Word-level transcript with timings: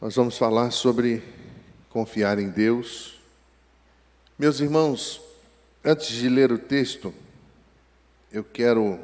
Nós 0.00 0.14
vamos 0.14 0.38
falar 0.38 0.70
sobre 0.70 1.22
confiar 1.90 2.38
em 2.38 2.48
Deus. 2.48 3.20
Meus 4.38 4.58
irmãos, 4.58 5.20
antes 5.84 6.08
de 6.08 6.26
ler 6.26 6.50
o 6.50 6.58
texto, 6.58 7.12
eu 8.32 8.42
quero 8.42 8.98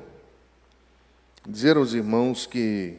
dizer 1.47 1.77
aos 1.77 1.93
irmãos 1.93 2.47
que 2.47 2.97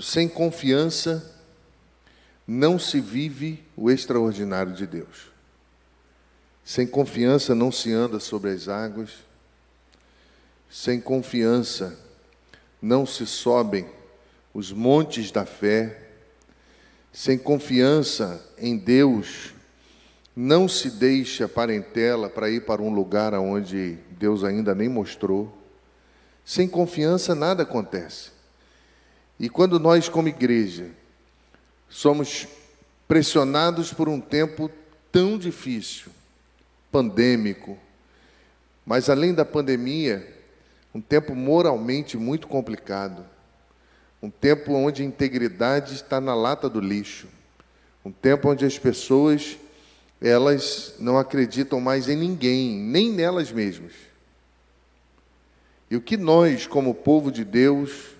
sem 0.00 0.28
confiança 0.28 1.40
não 2.44 2.76
se 2.76 3.00
vive 3.00 3.64
o 3.76 3.88
extraordinário 3.88 4.72
de 4.72 4.84
Deus. 4.84 5.30
Sem 6.64 6.88
confiança 6.88 7.54
não 7.54 7.70
se 7.70 7.92
anda 7.92 8.18
sobre 8.18 8.50
as 8.50 8.66
águas. 8.66 9.10
Sem 10.68 11.00
confiança 11.00 11.96
não 12.82 13.06
se 13.06 13.24
sobem 13.28 14.01
os 14.54 14.72
montes 14.72 15.30
da 15.30 15.46
fé, 15.46 15.98
sem 17.12 17.38
confiança 17.38 18.44
em 18.58 18.76
Deus, 18.76 19.54
não 20.34 20.66
se 20.66 20.90
deixa 20.90 21.48
parentela 21.48 22.28
para 22.28 22.50
ir 22.50 22.64
para 22.64 22.80
um 22.80 22.92
lugar 22.92 23.34
onde 23.34 23.98
Deus 24.10 24.44
ainda 24.44 24.74
nem 24.74 24.88
mostrou. 24.88 25.56
Sem 26.44 26.66
confiança 26.66 27.34
nada 27.34 27.62
acontece. 27.62 28.30
E 29.38 29.48
quando 29.48 29.78
nós, 29.78 30.08
como 30.08 30.28
igreja, 30.28 30.90
somos 31.88 32.48
pressionados 33.06 33.92
por 33.92 34.08
um 34.08 34.20
tempo 34.20 34.70
tão 35.10 35.36
difícil, 35.36 36.10
pandêmico, 36.90 37.76
mas 38.86 39.10
além 39.10 39.34
da 39.34 39.44
pandemia, 39.44 40.26
um 40.94 41.00
tempo 41.00 41.34
moralmente 41.34 42.16
muito 42.16 42.48
complicado, 42.48 43.24
um 44.22 44.30
tempo 44.30 44.72
onde 44.72 45.02
a 45.02 45.04
integridade 45.04 45.94
está 45.94 46.20
na 46.20 46.34
lata 46.34 46.68
do 46.68 46.80
lixo. 46.80 47.26
Um 48.04 48.12
tempo 48.12 48.48
onde 48.48 48.64
as 48.64 48.78
pessoas 48.78 49.58
elas 50.20 50.94
não 51.00 51.18
acreditam 51.18 51.80
mais 51.80 52.08
em 52.08 52.14
ninguém, 52.16 52.78
nem 52.78 53.10
nelas 53.10 53.50
mesmas. 53.50 53.92
E 55.90 55.96
o 55.96 56.00
que 56.00 56.16
nós, 56.16 56.66
como 56.66 56.94
povo 56.94 57.32
de 57.32 57.44
Deus, 57.44 58.12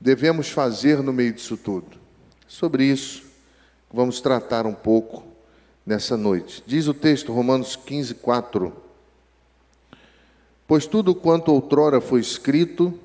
devemos 0.00 0.48
fazer 0.48 1.02
no 1.02 1.12
meio 1.12 1.32
disso 1.32 1.58
tudo? 1.58 1.98
Sobre 2.46 2.84
isso, 2.84 3.24
vamos 3.92 4.22
tratar 4.22 4.66
um 4.66 4.74
pouco 4.74 5.24
nessa 5.84 6.16
noite. 6.16 6.64
Diz 6.66 6.88
o 6.88 6.94
texto, 6.94 7.32
Romanos 7.32 7.76
15, 7.76 8.14
4. 8.14 8.72
Pois 10.66 10.86
tudo 10.86 11.14
quanto 11.14 11.52
outrora 11.52 12.00
foi 12.00 12.20
escrito, 12.20 12.98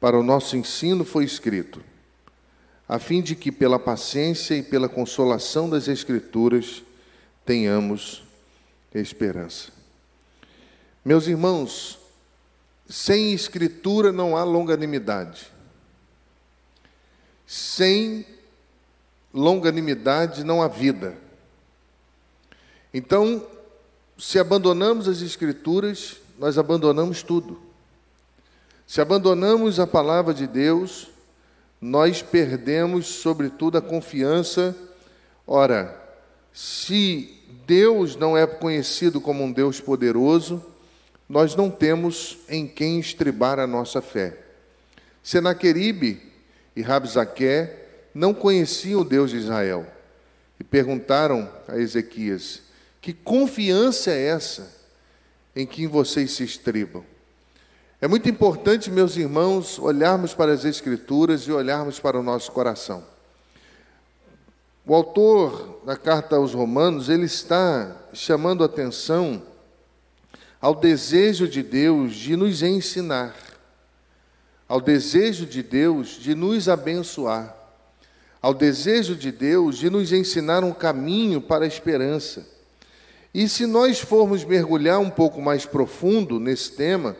para 0.00 0.18
o 0.18 0.22
nosso 0.22 0.56
ensino 0.56 1.04
foi 1.04 1.24
escrito, 1.24 1.84
a 2.88 2.98
fim 2.98 3.20
de 3.20 3.36
que 3.36 3.52
pela 3.52 3.78
paciência 3.78 4.54
e 4.54 4.62
pela 4.62 4.88
consolação 4.88 5.68
das 5.68 5.86
Escrituras 5.86 6.82
tenhamos 7.44 8.24
esperança. 8.92 9.70
Meus 11.04 11.26
irmãos, 11.26 11.98
sem 12.88 13.32
Escritura 13.32 14.10
não 14.10 14.36
há 14.36 14.42
longanimidade. 14.42 15.46
Sem 17.46 18.26
longanimidade 19.32 20.42
não 20.42 20.62
há 20.62 20.66
vida. 20.66 21.16
Então, 22.92 23.46
se 24.18 24.38
abandonamos 24.38 25.06
as 25.06 25.22
Escrituras, 25.22 26.16
nós 26.38 26.58
abandonamos 26.58 27.22
tudo. 27.22 27.69
Se 28.90 29.00
abandonamos 29.00 29.78
a 29.78 29.86
palavra 29.86 30.34
de 30.34 30.48
Deus, 30.48 31.10
nós 31.80 32.22
perdemos, 32.22 33.06
sobretudo, 33.06 33.78
a 33.78 33.80
confiança. 33.80 34.76
Ora, 35.46 35.96
se 36.52 37.40
Deus 37.68 38.16
não 38.16 38.36
é 38.36 38.44
conhecido 38.48 39.20
como 39.20 39.44
um 39.44 39.52
Deus 39.52 39.80
poderoso, 39.80 40.60
nós 41.28 41.54
não 41.54 41.70
temos 41.70 42.38
em 42.48 42.66
quem 42.66 42.98
estribar 42.98 43.60
a 43.60 43.66
nossa 43.68 44.02
fé. 44.02 44.36
Senaqueribe 45.22 46.20
e 46.74 46.82
Rabzaqué 46.82 47.86
não 48.12 48.34
conheciam 48.34 49.02
o 49.02 49.04
Deus 49.04 49.30
de 49.30 49.36
Israel 49.36 49.86
e 50.58 50.64
perguntaram 50.64 51.48
a 51.68 51.78
Ezequias: 51.78 52.62
Que 53.00 53.12
confiança 53.12 54.10
é 54.10 54.20
essa 54.20 54.68
em 55.54 55.64
quem 55.64 55.86
vocês 55.86 56.32
se 56.32 56.42
estribam? 56.42 57.04
É 58.02 58.08
muito 58.08 58.30
importante, 58.30 58.90
meus 58.90 59.14
irmãos, 59.18 59.78
olharmos 59.78 60.32
para 60.32 60.54
as 60.54 60.64
Escrituras 60.64 61.42
e 61.42 61.52
olharmos 61.52 62.00
para 62.00 62.18
o 62.18 62.22
nosso 62.22 62.50
coração. 62.50 63.04
O 64.86 64.94
autor 64.94 65.82
da 65.84 65.98
carta 65.98 66.36
aos 66.36 66.54
Romanos, 66.54 67.10
ele 67.10 67.26
está 67.26 67.94
chamando 68.14 68.64
atenção 68.64 69.42
ao 70.62 70.74
desejo 70.74 71.46
de 71.46 71.62
Deus 71.62 72.14
de 72.14 72.36
nos 72.36 72.62
ensinar, 72.62 73.36
ao 74.66 74.80
desejo 74.80 75.44
de 75.44 75.62
Deus 75.62 76.08
de 76.18 76.34
nos 76.34 76.70
abençoar, 76.70 77.54
ao 78.40 78.54
desejo 78.54 79.14
de 79.14 79.30
Deus 79.30 79.76
de 79.76 79.90
nos 79.90 80.10
ensinar 80.10 80.64
um 80.64 80.72
caminho 80.72 81.38
para 81.38 81.66
a 81.66 81.68
esperança. 81.68 82.48
E 83.34 83.46
se 83.46 83.66
nós 83.66 84.00
formos 84.00 84.42
mergulhar 84.42 84.98
um 85.00 85.10
pouco 85.10 85.42
mais 85.42 85.66
profundo 85.66 86.40
nesse 86.40 86.72
tema, 86.72 87.14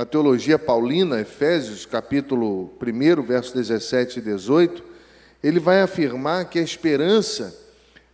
na 0.00 0.06
teologia 0.06 0.58
paulina, 0.58 1.20
Efésios, 1.20 1.84
capítulo 1.84 2.72
1, 2.80 3.20
versos 3.20 3.52
17 3.52 4.18
e 4.18 4.22
18, 4.22 4.82
ele 5.44 5.60
vai 5.60 5.82
afirmar 5.82 6.46
que 6.46 6.58
a 6.58 6.62
esperança, 6.62 7.54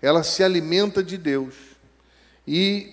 ela 0.03 0.25
se 0.25 0.43
alimenta 0.43 1.01
de 1.01 1.17
Deus. 1.17 1.55
E 2.45 2.93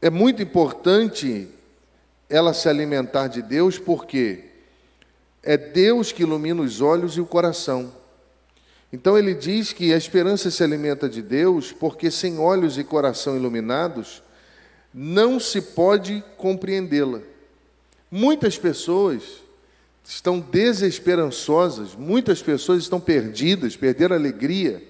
é 0.00 0.10
muito 0.10 0.42
importante 0.42 1.48
ela 2.28 2.52
se 2.52 2.68
alimentar 2.68 3.28
de 3.28 3.42
Deus, 3.42 3.78
porque 3.78 4.46
é 5.40 5.56
Deus 5.56 6.10
que 6.10 6.24
ilumina 6.24 6.62
os 6.62 6.80
olhos 6.80 7.16
e 7.16 7.20
o 7.20 7.26
coração. 7.26 7.92
Então 8.92 9.16
ele 9.16 9.34
diz 9.34 9.72
que 9.72 9.94
a 9.94 9.96
esperança 9.96 10.50
se 10.50 10.64
alimenta 10.64 11.08
de 11.08 11.22
Deus, 11.22 11.70
porque 11.70 12.10
sem 12.10 12.40
olhos 12.40 12.76
e 12.76 12.82
coração 12.82 13.36
iluminados, 13.36 14.20
não 14.92 15.40
se 15.40 15.60
pode 15.60 16.22
compreendê-la. 16.36 17.20
Muitas 18.10 18.58
pessoas 18.58 19.22
estão 20.04 20.40
desesperançosas, 20.40 21.94
muitas 21.94 22.42
pessoas 22.42 22.82
estão 22.82 23.00
perdidas, 23.00 23.76
perderam 23.76 24.14
a 24.14 24.18
alegria, 24.18 24.82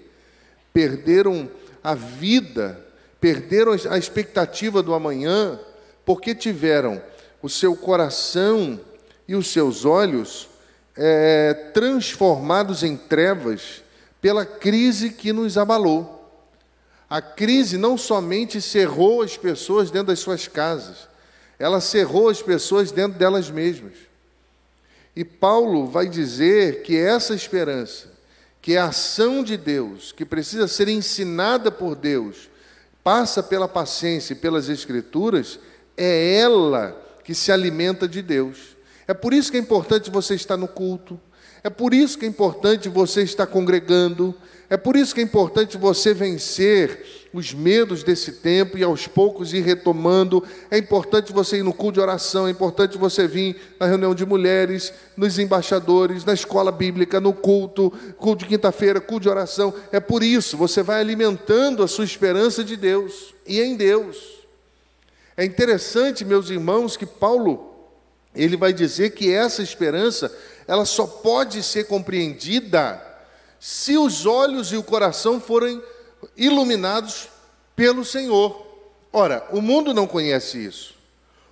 perderam 0.73 1.49
a 1.85 1.95
vida, 1.95 2.85
perderam 3.21 3.73
a 3.89 3.99
expectativa 3.99 4.83
do 4.83 4.95
amanhã, 4.95 5.61
porque 6.05 6.35
tiveram 6.35 7.01
o 7.41 7.49
seu 7.49 7.77
coração 7.77 8.81
e 9.29 9.35
os 9.35 9.49
seus 9.49 9.85
olhos 9.85 10.49
é, 10.97 11.55
transformados 11.73 12.83
em 12.83 12.97
trevas 12.97 13.83
pela 14.21 14.45
crise 14.45 15.11
que 15.11 15.33
nos 15.33 15.59
abalou. 15.59 16.22
A 17.13 17.21
crise 17.21 17.77
não 17.77 17.99
somente 17.99 18.59
cerrou 18.59 19.21
as 19.21 19.37
pessoas 19.37 19.91
dentro 19.91 20.07
das 20.07 20.21
suas 20.21 20.49
casas, 20.49 21.11
ela 21.59 21.79
cerrou 21.79 22.31
as 22.31 22.41
pessoas 22.41 22.91
dentro 22.91 23.19
delas 23.19 23.51
mesmas. 23.51 23.93
E 25.15 25.23
Paulo 25.23 25.87
vai 25.87 26.09
dizer 26.09 26.81
que 26.81 26.97
essa 26.97 27.35
esperança, 27.35 28.07
que 28.63 28.77
é 28.77 28.79
a 28.79 28.87
ação 28.87 29.45
de 29.45 29.59
Deus, 29.59 30.11
que 30.11 30.25
precisa 30.25 30.67
ser 30.67 30.89
ensinada 30.89 31.71
por 31.71 31.95
Deus, 31.95 32.49
passa 33.05 33.43
pela 33.43 33.69
paciência 33.69 34.33
e 34.33 34.37
pelas 34.37 34.71
Escrituras, 34.71 35.59
é 35.95 36.37
ela 36.37 36.99
que 37.25 37.35
se 37.35 37.53
alimenta 37.53 38.09
de 38.09 38.23
Deus. 38.23 38.75
É 39.07 39.13
por 39.13 39.35
isso 39.35 39.51
que 39.51 39.59
é 39.59 39.61
importante 39.61 40.11
você 40.11 40.35
estar 40.35 40.57
no 40.57 40.67
culto, 40.67 41.21
é 41.63 41.69
por 41.69 41.93
isso 41.93 42.17
que 42.17 42.25
é 42.25 42.29
importante 42.29 42.89
você 42.89 43.23
estar 43.23 43.47
congregando, 43.47 44.35
é 44.73 44.77
por 44.79 44.97
isso 44.97 45.15
que 45.15 45.21
é 45.21 45.23
importante 45.23 45.77
você 45.77 46.15
vencer 46.15 47.29
os 47.31 47.53
medos 47.53 48.03
desse 48.03 48.33
tempo 48.33 48.79
e 48.79 48.83
aos 48.83 49.07
poucos 49.07 49.53
ir 49.53 49.61
retomando. 49.61 50.43
É 50.71 50.79
importante 50.79 51.31
você 51.31 51.59
ir 51.59 51.63
no 51.63 51.75
culto 51.75 51.97
de 51.97 52.01
oração, 52.01 52.49
é 52.49 52.51
importante 52.51 52.97
você 52.97 53.29
vir 53.29 53.55
na 53.79 53.85
reunião 53.85 54.15
de 54.15 54.25
mulheres, 54.25 54.91
nos 55.15 55.39
embaixadores, 55.39 56.25
na 56.25 56.33
escola 56.33 56.73
bíblica, 56.73 57.21
no 57.21 57.35
culto, 57.35 57.93
culto 58.17 58.45
de 58.45 58.49
quinta-feira, 58.49 58.99
culto 58.99 59.25
de 59.25 59.29
oração. 59.29 59.75
É 59.93 60.01
por 60.01 60.23
isso, 60.23 60.57
você 60.57 60.83
vai 60.83 61.03
alimentando 61.03 61.83
a 61.83 61.87
sua 61.87 62.07
esperança 62.07 62.65
de 62.65 62.75
Deus 62.75 63.35
e 63.47 63.61
em 63.61 63.77
Deus. 63.77 64.39
É 65.37 65.45
interessante, 65.45 66.25
meus 66.25 66.49
irmãos, 66.49 66.97
que 66.97 67.05
Paulo 67.05 67.75
ele 68.35 68.57
vai 68.57 68.73
dizer 68.73 69.11
que 69.11 69.31
essa 69.31 69.63
esperança, 69.63 70.35
ela 70.67 70.87
só 70.87 71.07
pode 71.07 71.63
ser 71.63 71.85
compreendida 71.85 73.12
se 73.65 73.97
os 73.97 74.27
olhos 74.27 74.73
e 74.73 74.77
o 74.77 74.83
coração 74.83 75.41
forem 75.41 75.81
iluminados 76.37 77.29
pelo 77.77 78.05
Senhor. 78.05 78.67
Ora, 79.13 79.47
o 79.53 79.63
mundo 79.63 79.95
não 79.95 80.05
conhece 80.05 80.59
isso. 80.59 80.97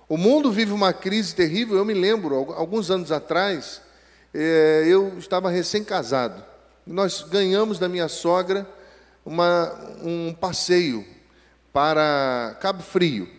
O 0.09 0.17
mundo 0.17 0.51
vive 0.51 0.73
uma 0.73 0.91
crise 0.91 1.33
terrível. 1.33 1.77
Eu 1.77 1.85
me 1.85 1.93
lembro, 1.93 2.35
alguns 2.51 2.91
anos 2.91 3.13
atrás, 3.13 3.81
é, 4.33 4.83
eu 4.85 5.17
estava 5.17 5.49
recém-casado. 5.49 6.43
Nós 6.85 7.21
ganhamos 7.21 7.79
da 7.79 7.87
minha 7.87 8.09
sogra 8.09 8.67
uma, 9.25 9.71
um 10.03 10.33
passeio 10.33 11.07
para 11.71 12.57
Cabo 12.59 12.83
Frio. 12.83 13.29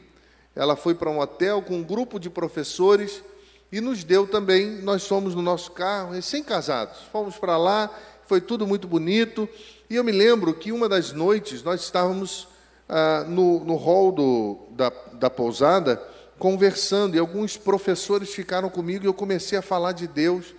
Ela 0.57 0.77
foi 0.77 0.95
para 0.95 1.11
um 1.11 1.19
hotel 1.19 1.61
com 1.61 1.75
um 1.75 1.85
grupo 1.85 2.19
de 2.19 2.31
professores 2.31 3.23
e 3.71 3.83
nos 3.83 4.03
deu 4.03 4.27
também. 4.27 4.81
Nós 4.81 5.07
fomos 5.07 5.35
no 5.35 5.43
nosso 5.43 5.73
carro, 5.73 6.13
recém-casados. 6.13 7.01
Fomos 7.13 7.37
para 7.37 7.59
lá, 7.59 7.91
foi 8.33 8.41
tudo 8.41 8.67
muito 8.67 8.89
bonito. 8.89 9.47
E 9.91 9.97
eu 9.97 10.03
me 10.03 10.11
lembro 10.11 10.55
que 10.55 10.73
uma 10.73 10.89
das 10.89 11.13
noites 11.13 11.63
nós 11.63 11.83
estávamos 11.83 12.49
ah, 12.89 13.27
no, 13.29 13.63
no 13.63 13.77
hall 13.77 14.11
do, 14.11 14.59
da, 14.71 14.91
da 15.13 15.29
pousada 15.29 16.03
conversando 16.39 17.15
e 17.15 17.19
alguns 17.19 17.59
professores 17.59 18.31
ficaram 18.31 18.71
comigo 18.71 19.05
e 19.05 19.07
eu 19.07 19.13
comecei 19.13 19.59
a 19.59 19.61
falar 19.61 19.93
de 19.93 20.07
Deus, 20.07 20.55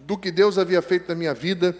do 0.00 0.18
que 0.18 0.32
Deus 0.32 0.58
havia 0.58 0.82
feito 0.82 1.08
na 1.08 1.14
minha 1.14 1.32
vida, 1.32 1.76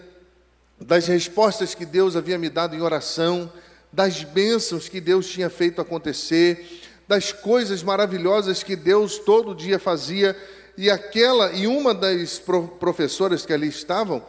das 0.81 1.09
respostas 1.09 1.75
que 1.75 1.85
Deus 1.85 2.15
havia 2.15 2.39
me 2.39 2.49
dado 2.49 2.77
em 2.77 2.81
oração, 2.81 3.53
das 3.93 4.23
bênçãos 4.23 4.89
que 4.89 5.01
Deus 5.01 5.29
tinha 5.29 5.51
feito 5.51 5.81
acontecer, 5.81 6.83
das 7.09 7.33
coisas 7.33 7.83
maravilhosas 7.83 8.63
que 8.63 8.77
Deus 8.77 9.19
todo 9.19 9.57
dia 9.57 9.81
fazia. 9.81 10.37
E 10.77 10.89
aquela 10.89 11.51
e 11.51 11.67
uma 11.67 11.93
das 11.93 12.41
professoras 12.79 13.45
que 13.45 13.53
ali 13.53 13.67
estavam, 13.67 14.25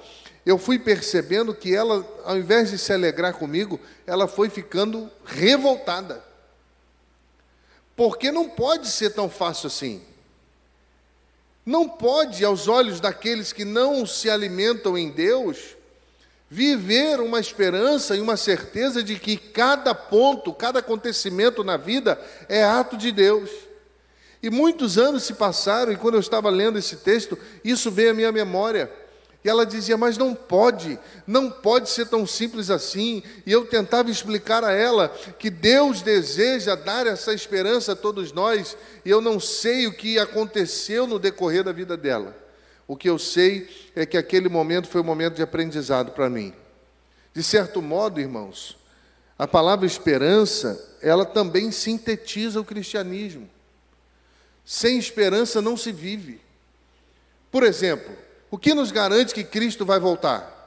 eu 0.46 0.58
fui 0.58 0.80
percebendo 0.80 1.54
que 1.54 1.76
ela, 1.76 2.06
ao 2.24 2.38
invés 2.38 2.72
de 2.72 2.78
se 2.78 2.94
alegrar 2.94 3.34
comigo, 3.34 3.80
ela 4.08 4.28
foi 4.28 4.50
ficando 4.50 5.10
revoltada. 5.26 6.24
Porque 7.96 8.32
não 8.32 8.48
pode 8.50 8.88
ser 8.88 9.12
tão 9.12 9.30
fácil 9.30 9.68
assim. 9.68 10.02
Não 11.66 11.88
pode, 11.88 12.44
aos 12.44 12.68
olhos 12.68 13.00
daqueles 13.00 13.52
que 13.54 13.66
não 13.66 14.06
se 14.06 14.30
alimentam 14.30 14.98
em 14.98 15.10
Deus, 15.10 15.76
viver 16.50 17.20
uma 17.20 17.40
esperança 17.40 18.16
e 18.16 18.22
uma 18.22 18.36
certeza 18.36 19.04
de 19.04 19.20
que 19.20 19.38
cada 19.38 19.94
ponto, 19.94 20.52
cada 20.54 20.80
acontecimento 20.80 21.64
na 21.64 21.78
vida 21.78 22.20
é 22.48 22.64
ato 22.64 22.98
de 22.98 23.12
Deus. 23.12 23.52
E 24.42 24.50
muitos 24.50 24.98
anos 24.98 25.24
se 25.24 25.34
passaram, 25.34 25.92
e 25.92 25.98
quando 25.98 26.16
eu 26.16 26.22
estava 26.22 26.50
lendo 26.50 26.80
esse 26.80 26.96
texto, 26.96 27.38
isso 27.64 27.92
veio 27.92 28.12
à 28.12 28.14
minha 28.14 28.32
memória. 28.32 28.90
E 29.44 29.48
ela 29.48 29.66
dizia, 29.66 29.96
mas 29.96 30.18
não 30.18 30.36
pode, 30.36 31.00
não 31.26 31.50
pode 31.50 31.90
ser 31.90 32.08
tão 32.08 32.28
simples 32.28 32.70
assim. 32.70 33.24
E 33.46 33.52
eu 33.52 33.66
tentava 33.66 34.12
explicar 34.12 34.64
a 34.66 34.72
ela 34.72 35.08
que 35.38 35.50
Deus 35.50 36.02
deseja 36.02 36.76
dar 36.76 37.08
essa 37.08 37.34
esperança 37.34 37.94
a 37.94 37.96
todos 37.96 38.34
nós, 38.34 38.76
e 39.06 39.10
eu 39.10 39.22
não 39.22 39.40
sei 39.40 39.88
o 39.88 39.94
que 39.94 40.20
aconteceu 40.20 41.08
no 41.08 41.18
decorrer 41.18 41.64
da 41.64 41.72
vida 41.72 41.96
dela. 41.96 42.36
O 42.86 42.98
que 42.98 43.10
eu 43.10 43.18
sei 43.18 43.70
é 43.96 44.06
que 44.06 44.18
aquele 44.18 44.50
momento 44.50 44.88
foi 44.88 45.00
um 45.00 45.06
momento 45.06 45.36
de 45.36 45.44
aprendizado 45.44 46.12
para 46.12 46.30
mim. 46.30 46.54
De 47.34 47.42
certo 47.42 47.82
modo, 47.82 48.20
irmãos, 48.20 48.78
a 49.38 49.48
palavra 49.48 49.86
esperança, 49.86 50.98
ela 51.02 51.24
também 51.24 51.72
sintetiza 51.72 52.60
o 52.60 52.66
cristianismo. 52.66 53.50
Sem 54.66 54.98
esperança 54.98 55.62
não 55.62 55.78
se 55.78 55.94
vive. 55.94 56.42
Por 57.50 57.64
exemplo, 57.64 58.14
o 58.52 58.58
que 58.58 58.74
nos 58.74 58.92
garante 58.92 59.34
que 59.34 59.44
Cristo 59.44 59.86
vai 59.86 60.00
voltar? 60.00 60.58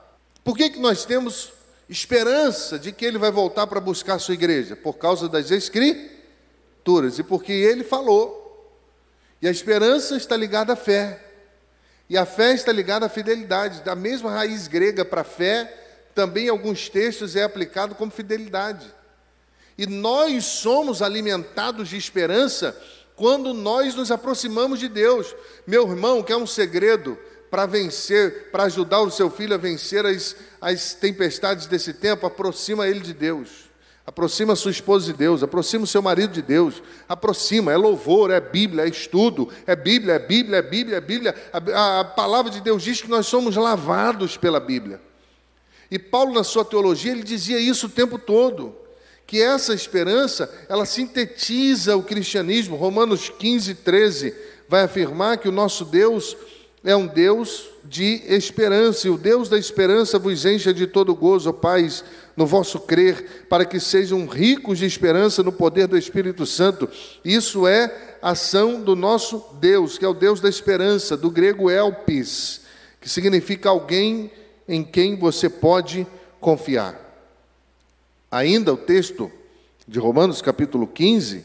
Por 0.44 0.56
que, 0.56 0.70
que 0.70 0.78
nós 0.80 1.04
temos 1.04 1.52
esperança 1.88 2.78
de 2.78 2.92
que 2.92 3.04
Ele 3.04 3.18
vai 3.18 3.30
voltar 3.30 3.66
para 3.66 3.80
buscar 3.80 4.14
a 4.14 4.18
sua 4.18 4.34
igreja? 4.34 4.76
Por 4.76 4.94
causa 4.94 5.28
das 5.28 5.50
Escrituras 5.50 7.18
e 7.18 7.22
porque 7.22 7.52
Ele 7.52 7.84
falou. 7.84 8.40
E 9.40 9.48
a 9.48 9.50
esperança 9.50 10.16
está 10.16 10.36
ligada 10.36 10.72
à 10.74 10.76
fé. 10.76 11.20
E 12.08 12.16
a 12.16 12.24
fé 12.24 12.54
está 12.54 12.70
ligada 12.70 13.06
à 13.06 13.08
fidelidade. 13.08 13.82
Da 13.82 13.96
mesma 13.96 14.30
raiz 14.30 14.68
grega 14.68 15.04
para 15.04 15.24
fé, 15.24 15.64
também 16.14 16.46
em 16.46 16.50
alguns 16.50 16.88
textos 16.88 17.34
é 17.34 17.42
aplicado 17.42 17.94
como 17.94 18.12
fidelidade. 18.12 18.92
E 19.76 19.86
nós 19.86 20.44
somos 20.44 21.02
alimentados 21.02 21.88
de 21.88 21.96
esperança 21.96 22.76
quando 23.16 23.52
nós 23.52 23.94
nos 23.94 24.10
aproximamos 24.10 24.78
de 24.78 24.88
Deus. 24.88 25.34
Meu 25.66 25.88
irmão, 25.88 26.22
quer 26.22 26.36
um 26.36 26.46
segredo 26.46 27.18
para 27.52 27.66
vencer, 27.66 28.48
para 28.50 28.62
ajudar 28.62 29.02
o 29.02 29.10
seu 29.10 29.28
filho 29.28 29.52
a 29.52 29.58
vencer 29.58 30.06
as, 30.06 30.34
as 30.58 30.94
tempestades 30.94 31.66
desse 31.66 31.92
tempo? 31.92 32.26
Aproxima 32.26 32.88
ele 32.88 33.00
de 33.00 33.12
Deus. 33.12 33.70
Aproxima 34.06 34.56
sua 34.56 34.70
esposa 34.70 35.04
de 35.04 35.12
Deus, 35.12 35.42
aproxima 35.42 35.84
o 35.84 35.86
seu 35.86 36.00
marido 36.00 36.32
de 36.32 36.40
Deus, 36.40 36.82
aproxima, 37.06 37.70
é 37.70 37.76
louvor, 37.76 38.30
é 38.30 38.40
Bíblia, 38.40 38.84
é 38.84 38.88
estudo, 38.88 39.50
é 39.66 39.76
Bíblia, 39.76 40.14
é 40.14 40.18
Bíblia, 40.18 40.56
é 40.56 40.62
Bíblia, 40.62 40.96
é 40.96 41.00
Bíblia. 41.00 41.34
A, 41.52 42.00
a, 42.00 42.04
palavra 42.04 42.50
de 42.50 42.62
Deus 42.62 42.82
diz 42.82 43.02
que 43.02 43.10
nós 43.10 43.26
somos 43.26 43.54
lavados 43.54 44.38
pela 44.38 44.58
Bíblia. 44.58 44.98
E 45.90 45.98
Paulo, 45.98 46.32
na 46.32 46.42
sua 46.42 46.64
teologia, 46.64 47.12
ele 47.12 47.22
dizia 47.22 47.60
isso 47.60 47.84
o 47.84 47.90
tempo 47.90 48.18
todo, 48.18 48.74
que 49.26 49.42
essa 49.42 49.74
esperança, 49.74 50.50
ela 50.70 50.86
sintetiza 50.86 51.96
o 51.96 52.02
cristianismo. 52.02 52.76
Romanos 52.76 53.28
15, 53.28 53.74
13 53.74 54.34
vai 54.66 54.84
afirmar 54.84 55.36
que 55.36 55.50
o 55.50 55.52
nosso 55.52 55.84
Deus 55.84 56.34
é 56.84 56.96
um 56.96 57.06
Deus 57.06 57.68
de 57.84 58.22
esperança, 58.26 59.06
e 59.06 59.10
o 59.10 59.16
Deus 59.16 59.48
da 59.48 59.58
esperança 59.58 60.18
vos 60.18 60.44
encha 60.44 60.72
de 60.74 60.86
todo 60.86 61.14
gozo, 61.14 61.52
paz, 61.52 62.04
no 62.36 62.46
vosso 62.46 62.80
crer, 62.80 63.46
para 63.48 63.64
que 63.64 63.78
sejam 63.78 64.26
ricos 64.26 64.78
de 64.78 64.86
esperança 64.86 65.42
no 65.42 65.52
poder 65.52 65.86
do 65.86 65.96
Espírito 65.96 66.44
Santo. 66.44 66.88
Isso 67.24 67.66
é 67.66 68.16
ação 68.20 68.80
do 68.80 68.96
nosso 68.96 69.44
Deus, 69.60 69.96
que 69.96 70.04
é 70.04 70.08
o 70.08 70.14
Deus 70.14 70.40
da 70.40 70.48
esperança, 70.48 71.16
do 71.16 71.30
grego 71.30 71.70
elpis, 71.70 72.62
que 73.00 73.08
significa 73.08 73.68
alguém 73.68 74.30
em 74.66 74.82
quem 74.82 75.16
você 75.16 75.48
pode 75.48 76.06
confiar. 76.40 76.98
Ainda 78.30 78.72
o 78.72 78.76
texto 78.76 79.30
de 79.86 79.98
Romanos 79.98 80.40
capítulo 80.40 80.86
15 80.86 81.44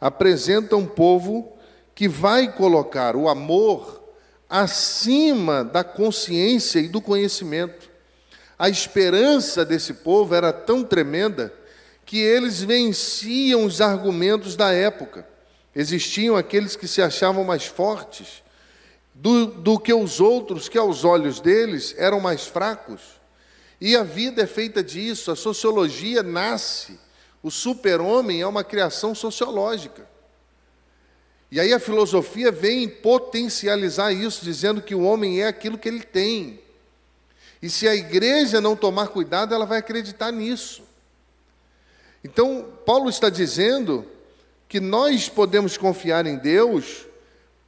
apresenta 0.00 0.76
um 0.76 0.86
povo 0.86 1.52
que 1.94 2.08
vai 2.08 2.50
colocar 2.50 3.16
o 3.16 3.28
amor 3.28 3.99
acima 4.50 5.62
da 5.62 5.84
consciência 5.84 6.80
e 6.80 6.88
do 6.88 7.00
conhecimento. 7.00 7.88
A 8.58 8.68
esperança 8.68 9.64
desse 9.64 9.94
povo 9.94 10.34
era 10.34 10.52
tão 10.52 10.82
tremenda 10.82 11.54
que 12.04 12.18
eles 12.18 12.60
venciam 12.60 13.64
os 13.64 13.80
argumentos 13.80 14.56
da 14.56 14.72
época. 14.72 15.24
Existiam 15.74 16.36
aqueles 16.36 16.74
que 16.74 16.88
se 16.88 17.00
achavam 17.00 17.44
mais 17.44 17.64
fortes 17.64 18.42
do, 19.14 19.46
do 19.46 19.78
que 19.78 19.94
os 19.94 20.20
outros, 20.20 20.68
que 20.68 20.76
aos 20.76 21.04
olhos 21.04 21.40
deles 21.40 21.94
eram 21.96 22.18
mais 22.18 22.46
fracos. 22.46 23.00
E 23.80 23.96
a 23.96 24.02
vida 24.02 24.42
é 24.42 24.46
feita 24.46 24.82
disso, 24.82 25.30
a 25.30 25.36
sociologia 25.36 26.22
nasce. 26.22 26.98
O 27.42 27.50
super-homem 27.50 28.42
é 28.42 28.46
uma 28.46 28.64
criação 28.64 29.14
sociológica. 29.14 30.06
E 31.50 31.58
aí 31.58 31.72
a 31.72 31.80
filosofia 31.80 32.52
vem 32.52 32.88
potencializar 32.88 34.12
isso, 34.12 34.44
dizendo 34.44 34.80
que 34.80 34.94
o 34.94 35.02
homem 35.02 35.42
é 35.42 35.48
aquilo 35.48 35.76
que 35.76 35.88
ele 35.88 36.02
tem. 36.02 36.60
E 37.60 37.68
se 37.68 37.88
a 37.88 37.94
igreja 37.94 38.60
não 38.60 38.76
tomar 38.76 39.08
cuidado, 39.08 39.52
ela 39.52 39.66
vai 39.66 39.78
acreditar 39.78 40.30
nisso. 40.30 40.82
Então, 42.22 42.68
Paulo 42.86 43.10
está 43.10 43.28
dizendo 43.28 44.06
que 44.68 44.78
nós 44.78 45.28
podemos 45.28 45.76
confiar 45.76 46.24
em 46.26 46.36
Deus, 46.36 47.06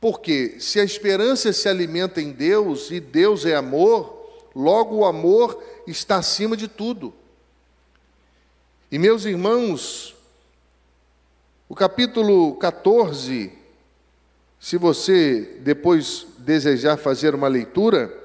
porque 0.01 0.57
se 0.61 0.79
a 0.79 0.85
esperança 0.85 1.53
se 1.53 1.69
alimenta 1.69 2.21
em 2.21 2.31
Deus 2.31 2.91
e 2.91 3.01
Deus 3.01 3.45
é 3.45 3.57
amor, 3.57 4.49
logo 4.55 4.97
o 4.97 5.05
amor 5.05 5.61
está 5.87 6.17
acima 6.17 6.57
de 6.57 6.69
tudo. 6.69 7.13
E 8.91 8.99
meus 8.99 9.25
irmãos, 9.25 10.15
o 11.69 11.75
capítulo 11.75 12.55
14 12.57 13.62
se 14.63 14.77
você 14.77 15.59
depois 15.59 16.25
desejar 16.39 16.97
fazer 16.97 17.35
uma 17.35 17.49
leitura, 17.49 18.17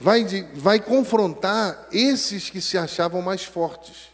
vai, 0.00 0.24
de, 0.24 0.42
vai 0.52 0.80
confrontar 0.80 1.86
esses 1.92 2.50
que 2.50 2.60
se 2.60 2.76
achavam 2.76 3.22
mais 3.22 3.44
fortes. 3.44 4.08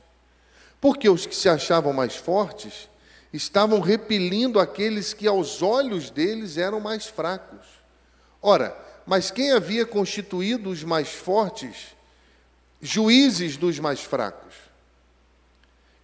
Porque 0.83 1.09
os 1.09 1.25
que 1.25 1.35
se 1.35 1.49
achavam 1.49 1.95
mais 1.95 2.15
fortes 2.15 2.91
estavam 3.33 3.81
repelindo 3.81 4.61
aqueles 4.61 5.15
que 5.15 5.27
aos 5.27 5.63
olhos 5.63 6.11
deles 6.11 6.59
eram 6.59 6.79
mais 6.79 7.07
fracos. 7.07 7.67
Ora, 8.43 8.77
mas 9.07 9.31
quem 9.31 9.53
havia 9.53 9.87
constituído 9.87 10.69
os 10.69 10.85
mais 10.85 11.09
fortes, 11.09 11.97
juízes 12.83 13.57
dos 13.57 13.79
mais 13.79 14.01
fracos? 14.01 14.57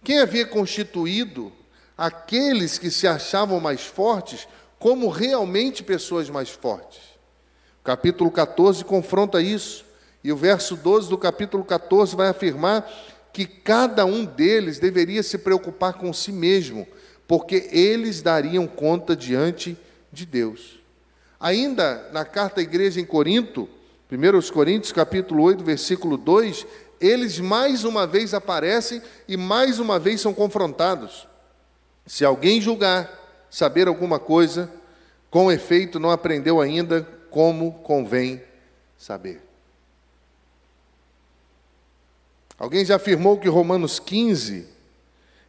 Quem 0.03 0.17
havia 0.17 0.47
constituído 0.47 1.53
aqueles 1.95 2.79
que 2.79 2.89
se 2.89 3.07
achavam 3.07 3.59
mais 3.59 3.81
fortes 3.85 4.47
como 4.79 5.09
realmente 5.09 5.83
pessoas 5.83 6.29
mais 6.29 6.49
fortes. 6.49 6.99
O 7.81 7.83
capítulo 7.83 8.29
14 8.29 8.83
confronta 8.83 9.41
isso, 9.41 9.85
e 10.23 10.31
o 10.31 10.35
verso 10.35 10.75
12 10.75 11.09
do 11.09 11.17
capítulo 11.17 11.63
14 11.63 12.15
vai 12.15 12.27
afirmar 12.27 12.89
que 13.31 13.45
cada 13.45 14.05
um 14.05 14.25
deles 14.25 14.79
deveria 14.79 15.23
se 15.23 15.37
preocupar 15.37 15.93
com 15.93 16.11
si 16.11 16.31
mesmo, 16.31 16.87
porque 17.27 17.69
eles 17.71 18.21
dariam 18.21 18.67
conta 18.67 19.15
diante 19.15 19.77
de 20.11 20.25
Deus. 20.25 20.79
Ainda 21.39 22.09
na 22.11 22.25
carta 22.25 22.59
à 22.59 22.63
igreja 22.63 22.99
em 22.99 23.05
Corinto, 23.05 23.69
1 24.11 24.51
Coríntios 24.51 24.91
capítulo 24.91 25.43
8, 25.43 25.63
versículo 25.63 26.17
2, 26.17 26.65
eles 26.99 27.39
mais 27.39 27.83
uma 27.83 28.07
vez 28.07 28.33
aparecem 28.33 29.01
e 29.27 29.37
mais 29.37 29.79
uma 29.79 29.99
vez 29.99 30.19
são 30.21 30.33
confrontados. 30.33 31.27
Se 32.05 32.25
alguém 32.25 32.59
julgar 32.59 33.16
saber 33.49 33.87
alguma 33.87 34.19
coisa, 34.19 34.71
com 35.29 35.51
efeito 35.51 35.99
não 35.99 36.11
aprendeu 36.11 36.61
ainda 36.61 37.01
como 37.29 37.73
convém 37.79 38.41
saber. 38.97 39.41
Alguém 42.57 42.83
já 42.83 42.95
afirmou 42.95 43.37
que 43.37 43.47
Romanos 43.47 43.99
15 43.99 44.67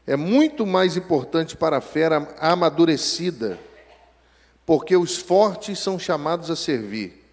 é 0.06 0.16
muito 0.16 0.66
mais 0.66 0.96
importante 0.96 1.56
para 1.56 1.78
a 1.78 1.80
fera 1.80 2.34
amadurecida, 2.38 3.58
porque 4.66 4.96
os 4.96 5.16
fortes 5.16 5.78
são 5.78 5.98
chamados 5.98 6.50
a 6.50 6.56
servir, 6.56 7.24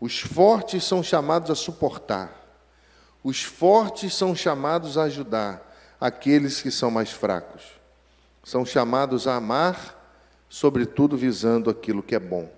os 0.00 0.20
fortes 0.20 0.84
são 0.84 1.02
chamados 1.02 1.50
a 1.50 1.54
suportar, 1.54 2.32
os 3.22 3.42
fortes 3.42 4.14
são 4.14 4.34
chamados 4.34 4.96
a 4.96 5.04
ajudar 5.04 5.74
aqueles 6.00 6.60
que 6.60 6.70
são 6.70 6.90
mais 6.90 7.10
fracos, 7.10 7.62
são 8.44 8.64
chamados 8.64 9.26
a 9.26 9.36
amar, 9.36 10.00
sobretudo 10.48 11.16
visando 11.16 11.70
aquilo 11.70 12.02
que 12.02 12.14
é 12.14 12.20
bom. 12.20 12.48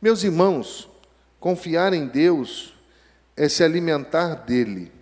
Meus 0.00 0.22
irmãos, 0.22 0.88
confiar 1.40 1.92
em 1.92 2.06
Deus 2.06 2.74
é 3.36 3.48
se 3.48 3.64
alimentar 3.64 4.34
dele 4.34 4.92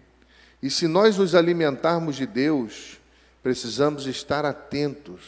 e 0.62 0.70
se 0.70 0.88
nós 0.88 1.16
nos 1.16 1.34
alimentarmos 1.34 2.16
de 2.16 2.26
Deus, 2.26 2.98
precisamos 3.42 4.06
estar 4.06 4.44
atentos 4.44 5.20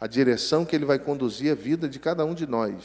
à 0.00 0.06
direção 0.06 0.64
que 0.64 0.76
Ele 0.76 0.84
vai 0.84 0.98
conduzir 0.98 1.50
a 1.50 1.54
vida 1.54 1.88
de 1.88 1.98
cada 1.98 2.24
um 2.24 2.34
de 2.34 2.46
nós. 2.46 2.84